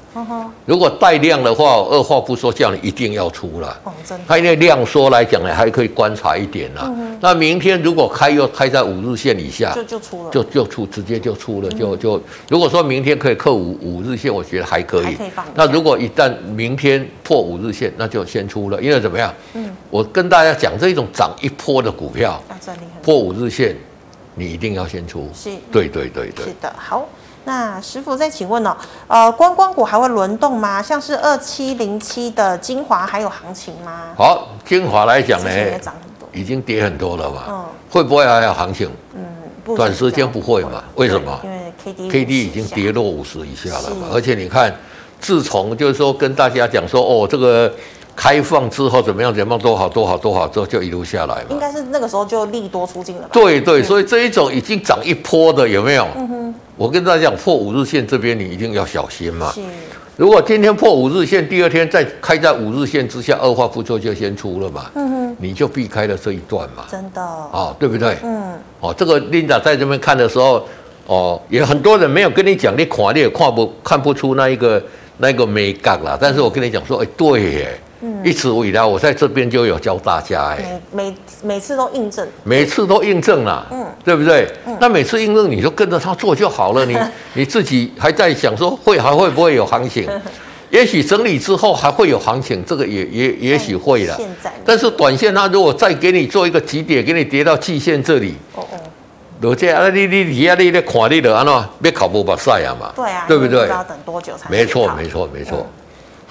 [0.67, 3.81] 如果带量的话，二话不说叫你一定要出了。
[3.85, 4.25] 哦，真的。
[4.27, 6.93] 它因为量缩来讲呢，还可以观察一点呐。
[7.21, 12.21] 那明天如果开又开在五日线以下，就就出了，就就出，直接就出了，就就。
[12.49, 15.17] 如果说明天可以克五五日线，我觉得还可以。
[15.55, 19.33] 那如果一旦明天破五日线，那就先出了，因为怎么样？
[19.55, 19.71] 嗯。
[19.91, 22.43] 我跟大家讲，这一种涨一波的股票，
[23.03, 23.77] 破五日线，
[24.35, 25.29] 你一定要先出。
[25.35, 25.51] 是。
[25.71, 26.47] 对对对对。
[26.47, 27.09] 是的，好。
[27.45, 28.77] 那师傅再请问哦，
[29.09, 30.83] 呃，观光股还会轮动吗？
[30.83, 34.09] 像是二七零七的精华还有行情吗？
[34.17, 37.43] 好，精华来讲呢，也涨很多，已经跌很多了嘛。
[37.49, 38.91] 嗯，会不会还有行情？
[39.15, 39.25] 嗯，
[39.77, 40.85] 短时间不会嘛？
[40.97, 41.41] 为什么？
[41.43, 44.09] 因为 K D K D 已经跌落五十以下了嘛。
[44.13, 44.75] 而且你看，
[45.21, 47.73] 自从就是说跟大家讲说，哦，这个。
[48.17, 49.33] 开放之后怎么样？
[49.33, 49.59] 怎么样？
[49.59, 51.47] 多好多好多好，之后就一路下来嘛。
[51.49, 53.29] 应该是那个时候就利多出尽了吧？
[53.33, 56.07] 对对，所以这一种已经涨一波的有没有？
[56.17, 56.40] 嗯哼。
[56.81, 59.53] 我跟大家讲，破五日线这边你一定要小心嘛。
[59.53, 59.61] 是。
[60.17, 64.91] 如果今天破五日线，第二天再开在五日线之下，二话不说就先出了嘛。
[64.95, 66.87] 嗯哼，你就避开了这一段嘛。
[66.91, 67.21] 真的。
[67.21, 68.17] 哦，对不对？
[68.23, 68.55] 嗯。
[68.81, 70.67] 哦，这个琳达在这边看的时候，
[71.05, 74.83] 哦，也很多人没有跟你讲，你看你也看不看不出那一个
[75.19, 76.17] 那一个美感啦。
[76.19, 77.81] 但是我跟你讲说，哎，对耶。
[78.01, 84.51] 嗯，一直以来，我在这边就有教大家，哎，每每每次都印证，每次都印证了，嗯，对不对？
[84.67, 86.97] 嗯，那每次印证你就跟着他做就好了，你
[87.35, 90.09] 你自己还在想说会还会不会有行情？
[90.71, 94.15] 也许整理之后还会有行情，这个也也也许会了。
[94.17, 98.79] 现在，但是短线它如果再给你做一个极点，给你跌到季线这里，哦哦，
[99.41, 102.93] 罗姐啊，你你你啊，你在看你的安怎别考不把赛啊嘛？
[102.95, 103.69] 对啊，对不对？
[103.69, 104.49] 要等多久才？
[104.49, 105.67] 没错，没错，没错。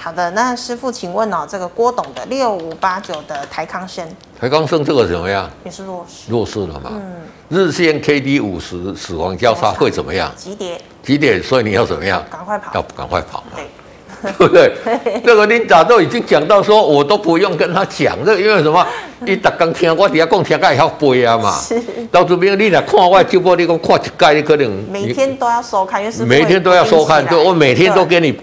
[0.02, 4.08] 好的，那师傅，请问哦，这个郭董的六五八九的台康生，
[4.40, 5.50] 台康生这个怎么样？
[5.66, 6.92] 也是弱势，弱势了嘛？
[6.94, 7.16] 嗯，
[7.50, 10.32] 日线 K D 五十死亡交叉会怎么样？
[10.38, 12.24] 急跌，急跌，所以你要怎么样？
[12.32, 13.58] 赶快跑，要赶快跑嘛？
[13.58, 15.20] 对， 对不对？
[15.26, 18.88] 这个你早都已经讲到说，我都不用跟他讲，这个因为什么？
[19.20, 21.60] 你打刚听我底下讲，听盖要背啊嘛。
[21.60, 21.78] 是，
[22.10, 28.40] 到这边你来看我直播，你讲看一盖，你可能每天都要收看，因为每天都要收看，对，我每天都给你。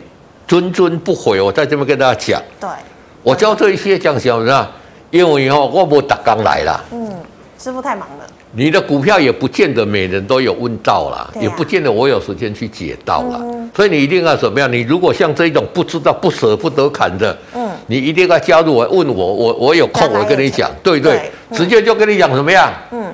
[0.48, 2.42] 谆谆不悔，我在这边跟大家讲。
[2.60, 2.68] 对，
[3.22, 4.68] 我教这一些讲什么？
[5.10, 6.84] 因为以后我不打刚来了。
[6.92, 7.08] 嗯，
[7.58, 8.26] 师傅太忙了。
[8.52, 13.38] 你的股票也不见得每人都有问到了，啊、也不见得我有时间去解到了。
[13.42, 14.72] 嗯、所以你一定要怎么样？
[14.72, 22.72] 你如果像这种不知道、不舍不得砍的，嗯，你一定要加入我，问我，我我有空我跟你讲，对对，对嗯、直接就跟你讲怎么样？
[22.92, 23.04] 嗯，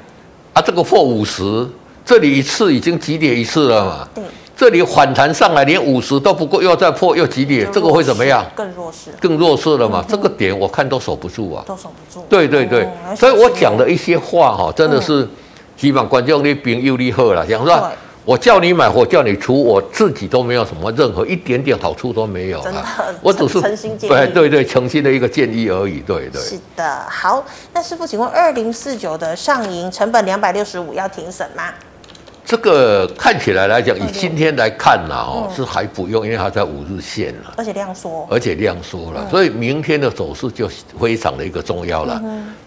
[0.52, 1.66] 啊，这个破五十，
[2.04, 4.08] 这里一次已经几点一次了嘛？
[4.14, 4.22] 对。
[4.62, 8.46] 这里反弹上来，连五十都不够，又再破又急跌，这个会怎么样？
[8.55, 10.05] 更弱势，更弱势了嘛？
[10.09, 12.25] 这个点我看都守不住啊，都守不住。
[12.29, 15.29] 对对对，所以我讲的一些话哈，真的是
[15.77, 17.44] 希望观众你别有理好了。
[17.44, 17.90] 讲说，
[18.25, 22.61] 我叫你买，我叫你出，我自己都没有什么任何一点点好处都没有。
[22.61, 22.85] 真的，
[23.20, 24.14] 我只是诚心建议。
[24.14, 25.98] 对对对，诚心的一个建议而已。
[26.07, 26.40] 对对。
[26.40, 27.44] 是的，好，
[27.75, 31.64] 那师傅，请问二零四九的上银成本两百六十五要停损吗？
[32.52, 40.68] 这个看起来来讲，以今天来看呢，哦，是还不用，因为它在五日线了，而且量缩，而且量缩了，所以明天的走势就
[41.00, 42.20] 非常的一个重要了。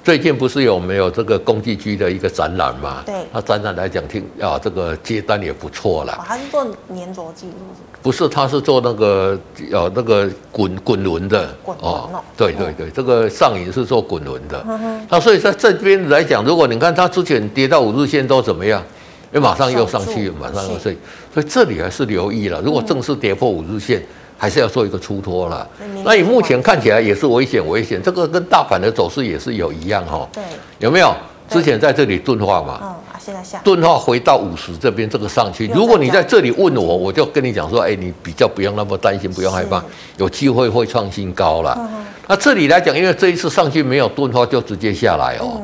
[0.04, 3.04] 最近不是有没有这个工具机的一个展览嘛？
[3.06, 6.19] 对，那展览来讲，听啊，这个接单也不错了。
[6.28, 7.45] 他是做粘着剂，
[8.02, 9.39] 不是，他是做那个
[9.71, 12.10] 呃那个滚滚轮的滚哦。
[12.36, 14.65] 对对对，这个上影是做滚轮的。
[15.10, 18.82] 那所以在这边来讲，如果你看它之前跌到五日线都怎么样？
[19.36, 20.98] 哎，马上又上去，马上又睡，
[21.34, 22.62] 所以这里还是留意了。
[22.62, 24.02] 如果正式跌破五日线，
[24.38, 25.67] 还是要做一个出脱了。
[26.06, 28.02] 那你目前看起来也是危险，危险。
[28.02, 30.26] 这个跟大盘的走势也是有一样哈。
[30.32, 30.41] 对，
[30.80, 31.13] 有没有？
[31.48, 32.80] 之前在这里钝化嘛？
[32.82, 35.67] 嗯，现在下钝化回到五十这边，这个上去。
[35.67, 39.84] 如果你在这里问我，我就跟你讲说，哎，你比较不用那么担心，不用害怕，
[40.17, 41.78] 有机会会创新高了。
[42.28, 45.62] 那这里来讲，因为这一次上去没有钝化，就直接下来哦。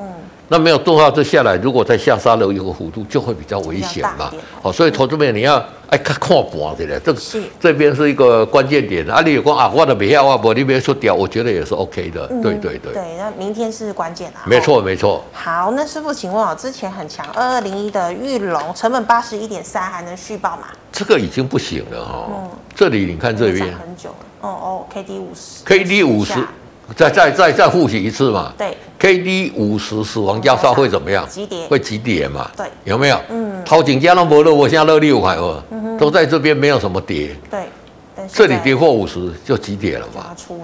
[0.51, 4.29] 那没有动画这下来，如果再下杀了有个弧度，就会比较危险嘛。
[4.61, 5.55] 好，所以投资面你要
[5.87, 7.15] 哎看看盘的嘞，这
[7.57, 9.09] 这边是一个关键点。
[9.09, 12.27] 啊，你有讲啊，我的没下我不，你别说掉，我觉得也是 OK 的。
[12.43, 12.91] 对对对。
[12.91, 14.43] 对，那明天是关键啊。
[14.45, 15.23] 没错没错。
[15.31, 20.63] 好，那师傅，请问啊，之前很强二二零一的玉龙，成本八十一点三，还能续报吗？
[20.91, 22.25] 这个已经不行了哈。
[22.27, 22.49] 嗯。
[22.75, 23.67] 这里你看这边。
[23.77, 24.15] 很久了。
[24.41, 25.63] 哦哦，K D 五十。
[25.63, 26.33] K D 五十。
[26.95, 28.51] 再再再再复习一次嘛？
[28.57, 31.27] 对，K D 五十死亡交叉会怎么样？
[31.29, 32.49] 急跌，会急跌嘛？
[32.55, 33.19] 对，有没有？
[33.29, 37.35] 嗯，淘金加那么热，我现在热六块二，都在这边没有什么跌。
[37.49, 37.59] 对，
[38.31, 40.35] 这里跌破五十就急跌了嘛？
[40.35, 40.63] 出了，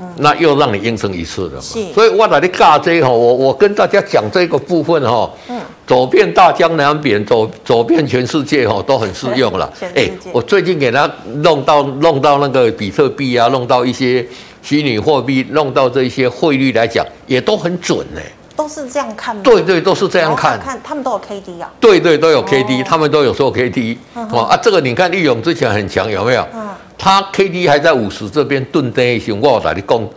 [0.00, 1.60] 嗯，那又让你应声一次了嘛？
[1.60, 9.70] 是，所以我来你尬这哈，我我跟大家讲这个部分哈，嗯，走遍大江南北，走走遍全世界哈，都很适用了。
[9.94, 14.26] 哎，我最近给他弄到弄到那个比特币啊，弄到一些。
[14.66, 18.20] 虚拟货币弄到这些汇率来讲，也都很准呢。
[18.56, 19.42] 都是这样看吗？
[19.44, 20.58] 对对，都是这样看。
[20.58, 21.70] 看他们都有 K D 啊。
[21.78, 23.96] 对对，都有 K D，他们都有做 K D。
[24.14, 26.44] 哦啊，这个你看，裕隆之前很强，有没有？
[26.52, 26.66] 嗯。
[26.98, 30.08] 他 K D 还在五十这边顿跌一雄，我来你讲，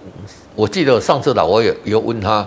[0.56, 2.44] 我记得上次啦我也有问他，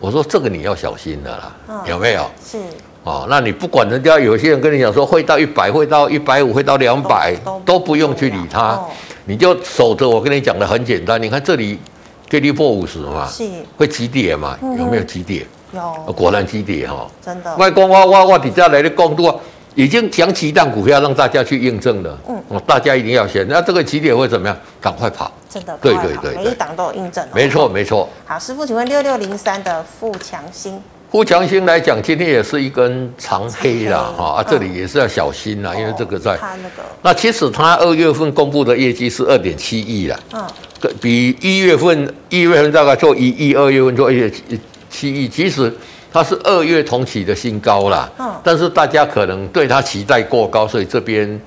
[0.00, 2.28] 我说这个你要小心的啦，有没有？
[2.44, 2.58] 是。
[3.04, 7.32] 哦，那你不管人家有些人跟你讲说会到一百，会到一百五，会到两百，
[7.64, 8.82] 都不用去理他。
[9.28, 11.20] 你就守着，我跟你讲的很简单。
[11.20, 11.78] 你看这里
[12.30, 13.44] ，K D 破五十嘛，是
[13.76, 14.56] 会急跌嘛？
[14.62, 15.44] 有没有急跌？
[15.72, 17.08] 有，果然急跌哈。
[17.20, 17.54] 真的。
[17.56, 19.34] 外公，哇哇哇底下来的公度
[19.74, 22.18] 已经讲几档股票让大家去印证了。
[22.28, 23.44] 嗯，大家一定要选。
[23.48, 24.56] 那这个急跌会怎么样？
[24.80, 25.30] 赶快跑。
[25.50, 25.76] 真的。
[25.82, 27.26] 对对对，每一档都有印证。
[27.34, 28.08] 没错没错。
[28.24, 30.80] 好，师傅，请问六六零三的富强新。
[31.10, 40.44] 富强兴来讲，今天也是一根长黑啦， 哈啊，这里也是要小心啦，嗯、因为这个在那个，那其实它二月份公布的业绩是二点七亿啦，嗯，
[41.00, 44.30] 比一月份一月份大概做一亿，二月份做一
[44.90, 45.72] 七亿，其实
[46.12, 51.40] 它是二月同期的新高啦，嗯，但是大家可能对它期待过高，所以这边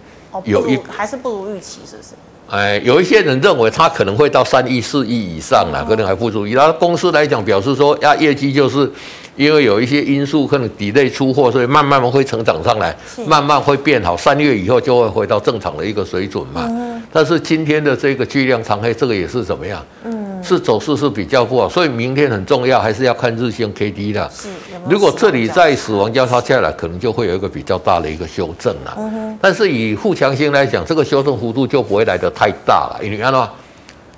[0.45, 2.09] 有一还是不如预期，是不是？
[2.49, 6.53] 哎，有一些人认为它可能会到三亿、四亿以上啦，可能还不足以。
[6.53, 8.91] 然后公司来讲，表示说呀，业绩就是
[9.39, 12.93] 因为有一些因素可能 delay 出货，所以慢慢会成长上来，
[13.25, 14.17] 慢慢会变好。
[14.17, 16.69] 三月以后就会回到正常的一个水准嘛。
[17.09, 19.81] 但是今天的这个巨量长黑，这个也是怎么样？
[20.03, 24.29] 嗯，是走势是比较不好，所以明天很重要，还是要看日线 K D 的。
[24.29, 24.49] 是，
[24.89, 28.93] 如果这里在死亡交叉下来，可能就会有一个比较大的一个修正了。
[28.97, 33.51] 嗯，但是以富强性来讲，这个修正幅度就不会来得太大了，你看到吗？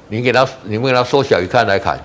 [0.08, 1.96] 你给它，你们给它缩小一看来看，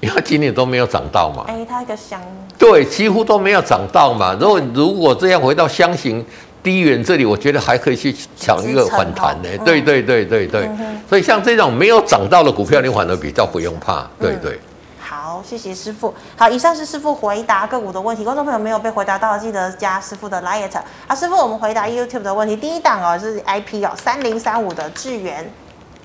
[0.00, 1.44] 因为今年都没有涨到嘛。
[1.48, 2.20] 哎，它一个箱。
[2.56, 4.36] 对，几乎都没有涨到嘛。
[4.38, 6.24] 如果如果这样回到箱型
[6.62, 9.56] 低远这里，我觉得还可以去抢一个反弹的。
[9.58, 10.66] 对对对对对。
[10.78, 14.08] 嗯、所以像这种没有涨到的股票，你反而比较不用怕。
[14.20, 14.52] 对对。
[14.52, 14.60] 嗯、
[14.98, 16.12] 好，谢谢师傅。
[16.36, 18.22] 好，以上是师傅回答个股的问题。
[18.22, 20.70] 观众朋友没有被回答到，记得加师傅的 liet。
[21.06, 22.54] 啊，师傅，我们回答 YouTube 的问题。
[22.54, 25.48] 第一档哦，是 IP 哦，三零三五的智原。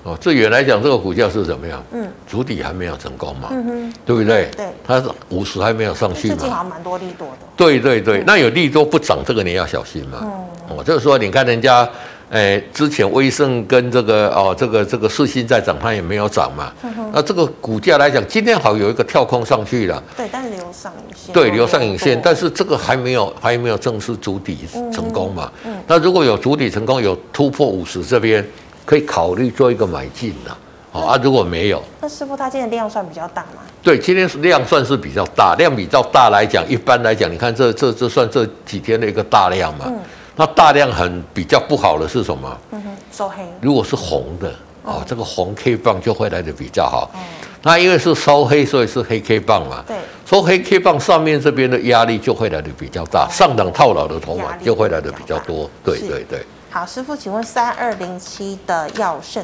[0.04, 1.82] 哦，最远来讲，这个股价是怎么样？
[1.92, 4.50] 嗯，主底还没有成功嘛，嗯哼，对不对？
[4.54, 6.34] 对，它是五十还没有上去嘛。
[6.36, 7.38] 最近好像蛮多利多的。
[7.56, 10.18] 对对对，嗯、那有利多不涨，这个你要小心嘛。
[10.20, 11.88] 嗯，哦，就是说，你看人家，
[12.28, 16.70] 哎，之前威盛跟这个哦，这个这个世新在涨，它也没有涨嘛。
[16.82, 17.10] 嗯。
[17.14, 20.02] 那这个股价来讲，今天好有一个跳空上去了。
[20.14, 21.32] 对，但是留上影线。
[21.32, 24.58] 对，留上影线，但是这个还没有还没有正式主底
[24.92, 25.50] 成功嘛。
[25.64, 25.72] 嗯。
[25.72, 28.46] 嗯，那如果有主底成功，有突破五十这边。
[28.84, 30.50] 可以考虑做一个买进的，
[30.92, 33.62] 哦啊，如果没有，那师傅他今天量算比较大吗？
[33.82, 39.86] 对，今天量算是比较大，量比较大来讲，一般来讲，你看这这这算这几天的一个大量嘛。
[39.88, 39.98] 嗯。
[40.36, 42.58] 那大量很比较不好的是什么？
[42.72, 43.36] 嗯哼，收黑。
[43.60, 47.10] 如果是红的，哦，这个红 K 棒就会来的比较好。
[47.14, 47.20] 嗯。
[47.62, 49.84] 那因为是收黑，所以是黑 K 棒嘛。
[49.86, 49.96] 对。
[50.26, 55.70] 收黑 K 棒上面这边的压力就会来的比较大，上档套牢的筹码就会来的比较多。
[55.84, 56.44] 对对对。
[56.74, 59.40] 好，师傅，请问三二零七的药圣，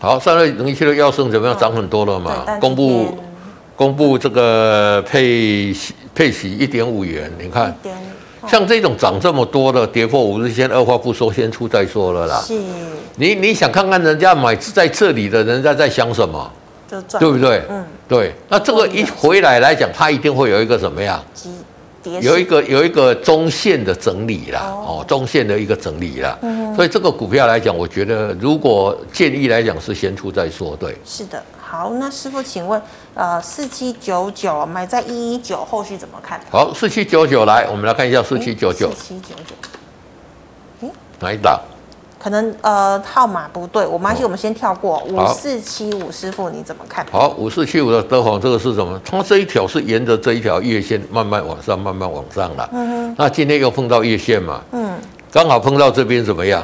[0.00, 1.58] 好，三二零七的药圣怎么样？
[1.58, 2.46] 涨很多了嘛？
[2.58, 3.18] 公布
[3.76, 7.76] 公布这个配息配息一点五元，你看，
[8.48, 12.40] 像这种涨这么多的，跌破五日线，二话不说先出再说了啦。
[12.40, 12.58] 是，
[13.16, 16.50] 你你想看看人家买在这里的人家在想什么？
[16.88, 17.60] 对不对？
[17.68, 18.32] 嗯，对。
[18.48, 21.22] 那这个一回来来讲，它一定会有一个什么样？
[22.20, 30.96] 有一个有一个中线的整理啦，哦，中线的一个整理啦，嗯、哼所以这个股票来讲，我觉得如果建议来讲是先出再说，对。
[31.04, 32.80] 是的，好，那师傅请问，
[33.14, 36.40] 呃，四七九九买在一一九，后续怎么看？
[36.50, 38.90] 好，四七九九来，我们来看一下四七九九。
[38.90, 39.34] 四七九
[40.80, 40.88] 九，
[41.20, 41.60] 哪一档？
[42.18, 47.04] 可能呃号码不对，我妈希我们先跳过五四七五，师傅你怎么看？
[47.10, 48.96] 好，五四七五的德宏，这个是什么？
[49.04, 52.68] 它这一条是沿着这一条月线慢慢往上，慢慢往上了。
[52.72, 53.14] 嗯哼。
[53.18, 54.62] 那今天又碰到月线嘛？
[54.70, 54.96] 嗯。
[55.32, 56.62] 刚好碰到这边怎么样？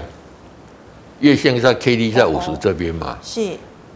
[1.21, 3.17] 月线在 K D 在五十这边嘛？
[3.23, 3.41] 是。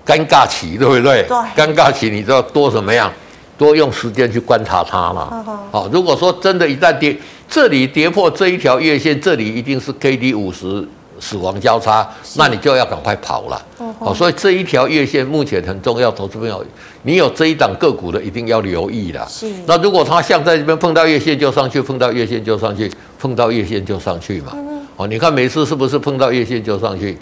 [0.04, 1.24] 尴尬期对不对？
[1.28, 1.36] 对。
[1.54, 3.12] 尴尬期，你知道多怎么样？
[3.58, 5.68] 多用时间去观察它嘛。
[5.70, 7.14] 好如果说真的，一旦跌，
[7.46, 10.88] 这里跌破这一条月线，这里一定是 K D 五十。
[11.20, 13.66] 死亡交叉，那你就要赶快跑了。
[14.00, 16.64] 哦，所以这一条月线目前很重要，投资朋友，
[17.02, 19.26] 你有这一档个股的一定要留意了。
[19.28, 19.52] 是。
[19.66, 24.56] 那如果它像在这边碰到月线就上去，碰到月线就上去，碰到月线就上去嘛。
[24.96, 27.18] 哦，你看每次是不是碰到月线就上去？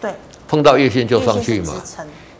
[0.00, 0.10] 对。
[0.46, 1.72] 碰到月线就上去嘛。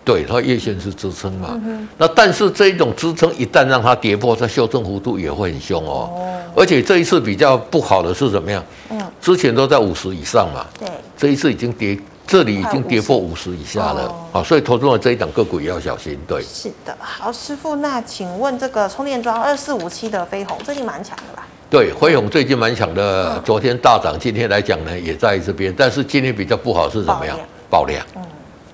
[0.05, 1.59] 对，它月线是支撑嘛。
[1.65, 6.11] 嗯那但是这一种支撑一旦让它跌破，它修正幅度也会很凶哦。
[6.55, 8.63] 而且这一次比较不好的是怎么样？
[8.91, 9.01] 嗯。
[9.21, 16.19] 之前都在五十以上嘛，对，这一次已经跌，这里已经跌破五十以下了啊，哦、所以投资者这一档个股也要小心。
[16.27, 21.47] 对，是的，好，师傅，那请问这个充电桩二四五七的飞鸿最近蛮强的吧？
[21.69, 27.39] 对，飞鸿最近蛮强的，昨天大涨，今天来讲呢也在这边，但是今天比较不好是怎么样？
[27.69, 28.23] 爆量，嗯，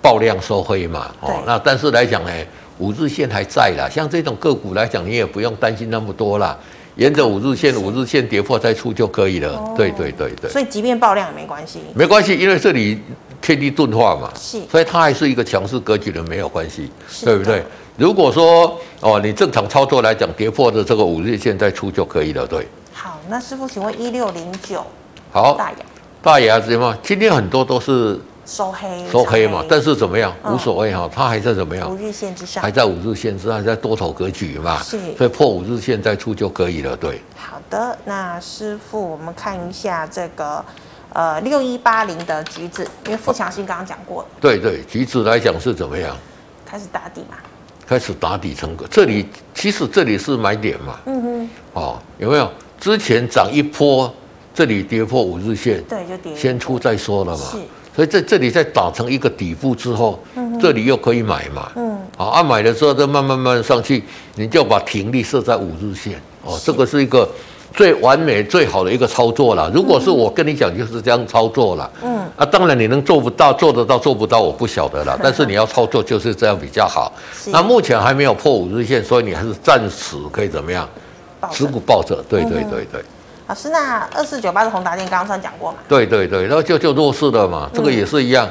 [0.00, 2.30] 爆量收黑嘛，哦，那但是来讲呢，
[2.78, 6.56] 五日线还在啦，像这种个股来讲，你也不用担心那么多啦。
[6.96, 9.56] 沿着五日线，五日线跌破再出就可以了。
[9.56, 10.50] 哦、对对对对。
[10.50, 11.80] 所以即便爆量也没关系。
[11.94, 13.00] 没关系，因为这里
[13.40, 16.90] K D 钝化嘛，是，所以它还是一个强势格局的，没有关系，
[17.22, 17.64] 的对不对？
[17.96, 22.66] 如果说哦，你正常操作来讲，跌破的这个五日线再出就可以了，对。
[22.92, 24.84] 好，那师傅，请问一六零九，
[25.32, 25.76] 好，大牙，
[26.22, 26.96] 大亚怎么？
[27.02, 30.34] 今天很多都是收黑，收黑嘛，但是怎么样？
[30.44, 31.90] 无所谓哈，它还在怎么样？
[31.90, 37.20] 五日线之上，还在五日线之上，还在多头格局嘛，是，所以破五日线再出就可以了，对。
[37.36, 40.64] 好的，那师傅，我们看一下这个
[41.12, 46.16] 呃六一八零的橘子，因为富强新刚刚讲过了，对对，橘子来讲是怎么样？
[46.64, 47.36] 开始打底嘛，
[47.86, 52.50] 开始打底成个，这里其实这里是买点嘛，嗯哼，哦，有没有？
[52.78, 54.12] 之前涨一波，
[54.54, 57.58] 这里跌破五日线，对，就跌，先出再说了嘛，是。
[57.94, 61.72] 所以在这里再打成一个底部之后，嗯、这里又可以买嘛。
[61.74, 64.04] 嗯，好，啊，买的时候再慢慢慢慢上去，
[64.36, 67.28] 你就把停利设在五日线哦，这个是一个
[67.74, 69.70] 最完美最好的一个操作了。
[69.74, 71.90] 如果是我跟你讲，就是这样操作了。
[72.02, 75.18] 嗯，啊，当然你能做不到，做得到做不到，我不晓得了。
[75.22, 77.12] 但是你要操作就是这样比较好。
[77.46, 80.88] 那目前还没有破五日线，所以你还是暂时可以怎么样？
[81.50, 82.22] 持股抱着。
[82.28, 83.02] 对对对对。
[83.46, 85.78] 老师，那二四九八的宏达电刚刚算讲过嘛？
[85.88, 88.48] 对对对，然后就就弱势了嘛，这个也是一样，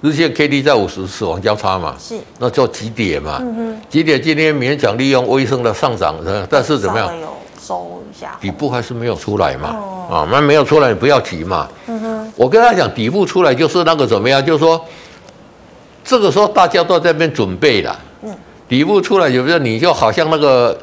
[0.00, 6.16] 日线 K D 在五十死亡交叉嘛，是，那叫急跌嘛，嗯哼，急跌今天勉强利用微升的上涨，
[6.50, 7.08] 但是怎么样？
[7.62, 9.68] 有收一下，底部还是没有出来嘛，
[10.10, 14.84] 啊，那没有出来你不要急嘛，嗯哼，我跟他讲底部出来就是那个怎么样，就是说
[16.04, 18.34] 这个时候大家都在那边准备了，嗯，
[18.68, 19.58] 底部出来有没有？
[19.58, 20.76] 你就好像那个。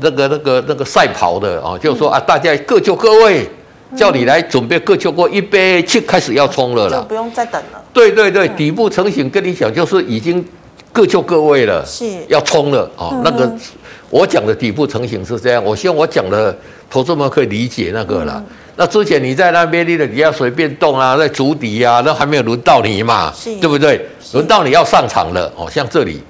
[0.00, 3.48] 那个、那个、那个赛跑的啊，就是说啊，大家各就各位，
[3.96, 7.80] 叫你来准备各就各一杯，去开始要冲了啦，就不用再等了。
[7.92, 10.44] 对对对，底部成型，跟你讲就是已经
[10.92, 13.20] 各就各位了，是要冲了啊。
[13.22, 13.48] 那个
[14.10, 16.56] 我讲的底部成型是这样，我希望我讲的
[16.88, 18.42] 投资们可以理解那个了。
[18.76, 24.06] 那之前你在那边你的你要随便动啊，在筑底啊，那还没有轮到你嘛，对不对？
[24.32, 26.22] 轮到你要上场了哦，像这里，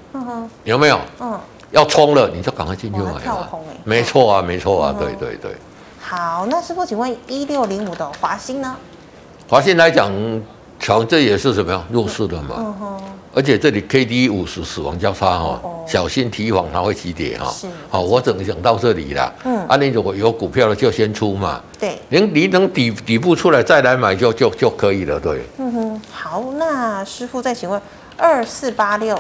[0.64, 0.98] 有没有？
[1.20, 1.38] 嗯。
[1.70, 3.48] 要冲了，你就赶快进去买啊！
[3.82, 5.50] 没错啊，没错啊，对对对。
[6.00, 8.76] 好，那师傅，请问一六零五的华兴呢？
[9.48, 10.08] 华兴来讲，
[10.84, 12.56] 强这也是什么呀弱势的嘛？
[12.58, 13.00] 嗯。
[13.34, 15.58] 而且这里 K D 五十死亡交叉哈，
[15.88, 17.50] 小心提防它会起跌哈。
[17.50, 17.66] 是。
[17.88, 19.32] 好，我只能讲到这里了。
[19.44, 19.66] 嗯。
[19.66, 21.58] 啊，你如果有股票的就先出嘛。
[21.80, 21.98] 对。
[22.10, 25.40] 您你等底底部出来再来买就就就可以了，对。
[25.56, 26.02] 嗯哼。
[26.12, 27.80] 好，那师傅再请问
[28.18, 29.18] 二四八六。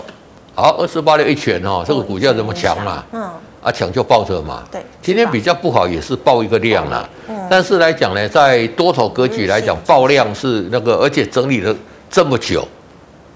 [0.54, 3.02] 好，二四八六一拳哦，这个股价怎么强嘛？
[3.12, 3.30] 嗯，
[3.64, 4.62] 啊抢就抱着嘛。
[4.70, 7.08] 对，今天比较不好也是爆一个量啦。
[7.28, 11.74] 嗯，但是来讲呢，在多头格局来讲，爆量是那个，而且整理了
[12.10, 12.68] 这么久，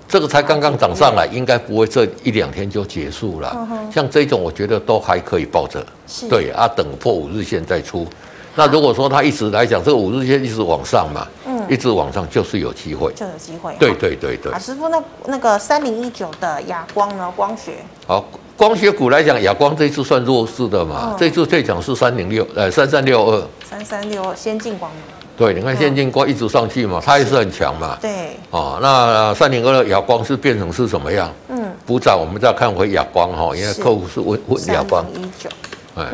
[0.06, 3.66] 这个才刚刚涨上来，应该不会这一两天就结束了。
[3.92, 5.84] 像这种我觉得都还可以抱着。
[6.06, 6.28] 是。
[6.28, 8.06] 对啊，等破五日线再出。
[8.54, 11.26] 那如果说它一直来讲，这个五日线一直往上嘛。
[11.68, 13.74] 一直往上就是有机会，就有机会。
[13.78, 14.50] 对对对对。
[14.50, 17.30] 啊，师傅，那那个三零一九的亚光呢？
[17.36, 17.72] 光学。
[18.06, 18.24] 好，
[18.58, 21.14] 光学股来讲，亚光这一次算弱势的嘛？
[21.16, 23.40] 这次最强是三零六，呃，三三六二。
[23.64, 24.90] 三三六二，先进光。
[25.36, 27.96] 对，你看先进光一直上去嘛，它也是很强嘛。
[28.00, 28.36] 对。
[28.50, 31.32] 哦，那三零二的亚光是变成是什么样？
[31.50, 31.70] 嗯。
[31.86, 35.06] 补涨，我们再看回亚光哈，因为客户是问问亚光。
[35.14, 35.48] 一九。
[35.94, 36.06] 哎，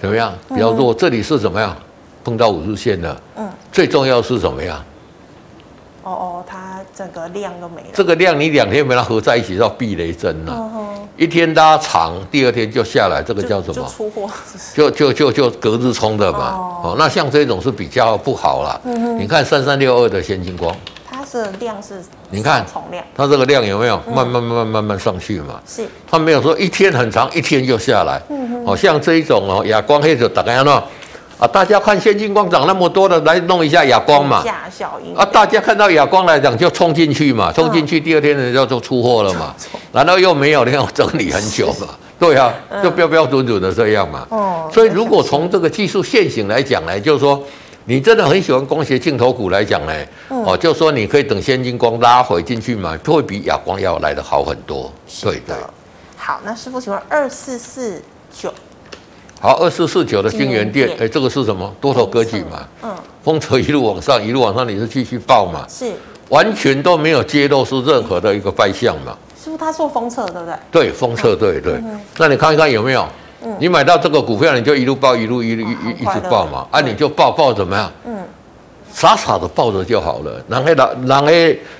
[0.00, 0.32] 怎么样？
[0.50, 1.76] 比较弱，这里是怎么样？
[2.22, 4.84] 碰到五日线了，嗯，最重要是什么呀？
[6.04, 7.88] 哦哦，它整个量都没了。
[7.92, 10.70] 这个量你两天没它合在一起叫避雷针了。
[11.16, 13.74] 一天拉长，第二天就下来，这个叫什么？
[13.74, 14.30] 就出货。
[14.74, 16.80] 就就就就隔日冲的嘛。
[16.82, 18.80] 哦，那像这种是比较不好了。
[19.18, 20.74] 你看三三六二的先进光，
[21.10, 25.60] 它是量是，你看重量，它这个量有没有慢慢慢慢慢慢上去嘛？
[25.66, 28.20] 是，它没有说一天很长，一天就下来。
[28.28, 30.82] 嗯哼，哦，像这一种哦，哑光黑就大概那。
[31.38, 31.46] 啊！
[31.46, 34.42] 大家看先进光涨那么多的，来弄一下哑光嘛。
[35.14, 35.24] 啊！
[35.26, 39.54] 大家看到哑光来讲就冲进去嘛，冲进去第二天人家就出货了嘛。
[39.92, 41.88] 然后又没有那样整理很久嘛。
[42.18, 42.50] 对啊，
[42.82, 44.26] 就标标准准的这样嘛。
[44.30, 44.70] 哦。
[44.72, 47.42] 所以如果从这个技术线型来讲呢，就是说
[47.84, 49.92] 你真的很喜欢光学镜头股来讲呢，
[50.28, 54.90] 哦，就是说你可以等先进光拉回进去买，会比哑光要来的好很多。
[55.22, 55.54] 对的。
[56.16, 58.02] 好，那师傅请问二四四
[58.34, 58.50] 九。
[59.46, 61.72] 好，二四四九的金源店，哎，这个是什么？
[61.80, 62.66] 多头格局嘛。
[62.82, 62.90] 嗯。
[63.22, 65.64] 风车一路往上，一路往上，你是继续抱嘛？
[65.68, 65.92] 是。
[66.30, 69.16] 完全都没有揭露出任何的一个败象嘛？
[69.40, 70.54] 是不是他做封测，对不对？
[70.72, 71.80] 对，封测，对对。
[72.18, 73.06] 那你看一看有没有？
[73.44, 73.56] 嗯。
[73.60, 76.66] 你买到这个股票，你就一路抱，一路一路一一一直抱嘛。
[76.72, 77.92] 啊，你就抱抱怎么样？
[78.04, 78.18] 嗯。
[78.92, 80.42] 傻傻的抱着就好了。
[80.48, 81.30] 然后老，然后，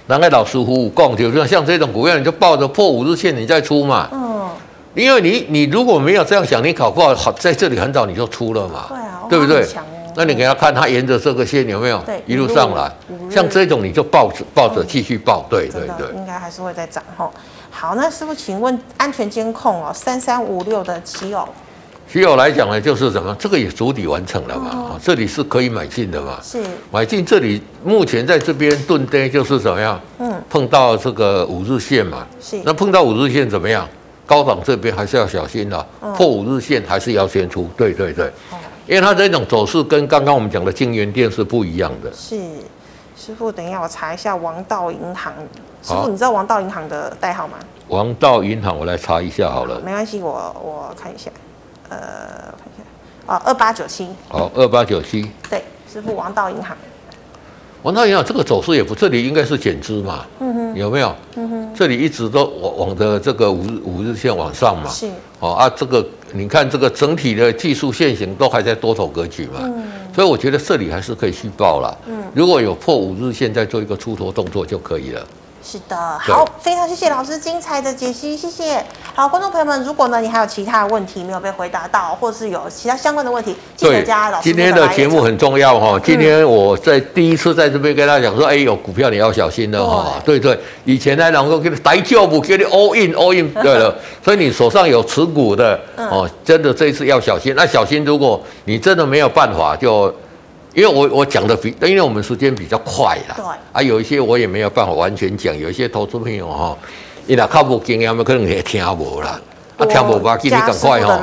[0.07, 4.09] 然后老师傅讲，就像像这种股票，你就抱着破五日线，你再出嘛。
[4.13, 4.26] 嗯。
[4.97, 9.65] 因为你你如果没有这样想，你考不好好在这里很早你就出了嘛，对啊，对不对？
[10.17, 11.99] 那你给他看，他沿着这个线有没有？
[12.07, 12.91] 对，一路上来，
[13.31, 17.31] 像这种你就抱着抱着继续抱，对对对，应该还是会再涨哈。
[17.71, 21.47] 好，那师傅，请问安全监控哦，三三五六的奇鋐，
[22.11, 23.37] 奇鋐来讲呢，就是什么？
[23.39, 30.01] 这个也筑底完成了嘛，这里是可以买进的嘛，是买进这里，目前在这边钝跌就是怎么样？
[30.21, 32.59] 嗯，碰到这个五日线嘛，是。
[32.65, 33.87] 那碰到五日线怎么样？
[34.27, 37.71] 高档这边还是要小心的，嗯、破五日线还是要先出。
[37.77, 42.13] 对对对，哦、因为它这种走势跟刚刚我们讲的京元店是不一样的。
[42.13, 42.37] 是，
[43.17, 45.33] 师傅，等一下我查一下王道银行。
[45.83, 47.55] 师傅，你知道王道银行的代号吗？
[47.89, 49.81] 王道银行，我来查一下好了。
[49.81, 51.31] 没关系，我我看一下。
[51.89, 51.97] 呃，
[52.51, 52.83] 我看一下。
[53.27, 54.09] 哦，二八九七。
[54.29, 55.31] 好，二八九七。
[55.49, 55.63] 对，
[55.93, 56.77] 师傅，王道银行。
[57.83, 60.27] 王道银行这个走势也不，这里应该是减资嘛？
[60.41, 60.77] 嗯哼。
[60.77, 61.15] 有没有？
[61.37, 61.71] 嗯哼。
[61.75, 64.89] 这里一直都往往的这个五日五日线往上嘛。
[64.91, 65.09] 是。
[65.39, 69.61] 哦啊，这个你看这个整体的技术线型都还在多头格局嘛。
[69.63, 69.85] 嗯。
[70.15, 71.97] 所以我觉得这里还是可以续报了。
[72.07, 72.25] 嗯。
[72.35, 75.27] 如果有破五日线，再做一个出头动作就可以了。
[75.69, 78.81] 是的，好，非常谢谢老师精彩的解析，谢谢。
[79.17, 84.45] 好，观众朋友们，如果呢你还有其他的问题没有被回答到，或是有其他相关的问题，记得加老师。
[84.45, 90.23] 今天的节目很重要哈，今天我在第一次在这边跟大家讲说，哎，有股票你要小心的哈。
[90.25, 93.93] 对对，以前呢，能够给你逮脚步，给你 all in all in，对了，
[94.23, 97.53] 所以你手上有持股的哦，真的这一次要小心。
[97.57, 100.15] 那小心，如果你真的没有办法就。
[100.77, 106.77] 因为我我讲的比，因为我们时间比较快啦，对，啊，有一些我也没有办法完全讲，有一些投资朋友哈，
[107.25, 109.41] 你若靠不经验，可能也听无啦，
[109.79, 111.19] 啊，听无吧，给你赶快哈，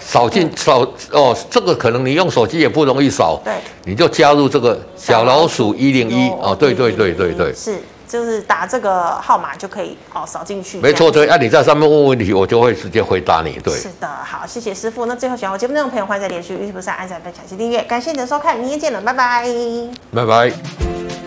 [0.00, 0.80] 扫进扫
[1.10, 3.52] 哦，这个可能你用手机也不容易扫，对，
[3.84, 7.78] 你就加入这个小老鼠一零一哦，对对对对对，是。
[8.14, 10.78] 就是打这个号码就可以哦，扫进去。
[10.78, 13.58] 没错，对，那、啊、你在上面问问题，我就会直接回答你。
[13.58, 15.06] 对，是的，好，谢谢师傅。
[15.06, 17.82] 那最后喜欢我节目内容的朋友，欢迎在连续 YouTube 上按赞、分享及订阅。
[17.82, 19.48] 感谢你的收看，明天见了，拜拜，
[20.14, 21.23] 拜拜。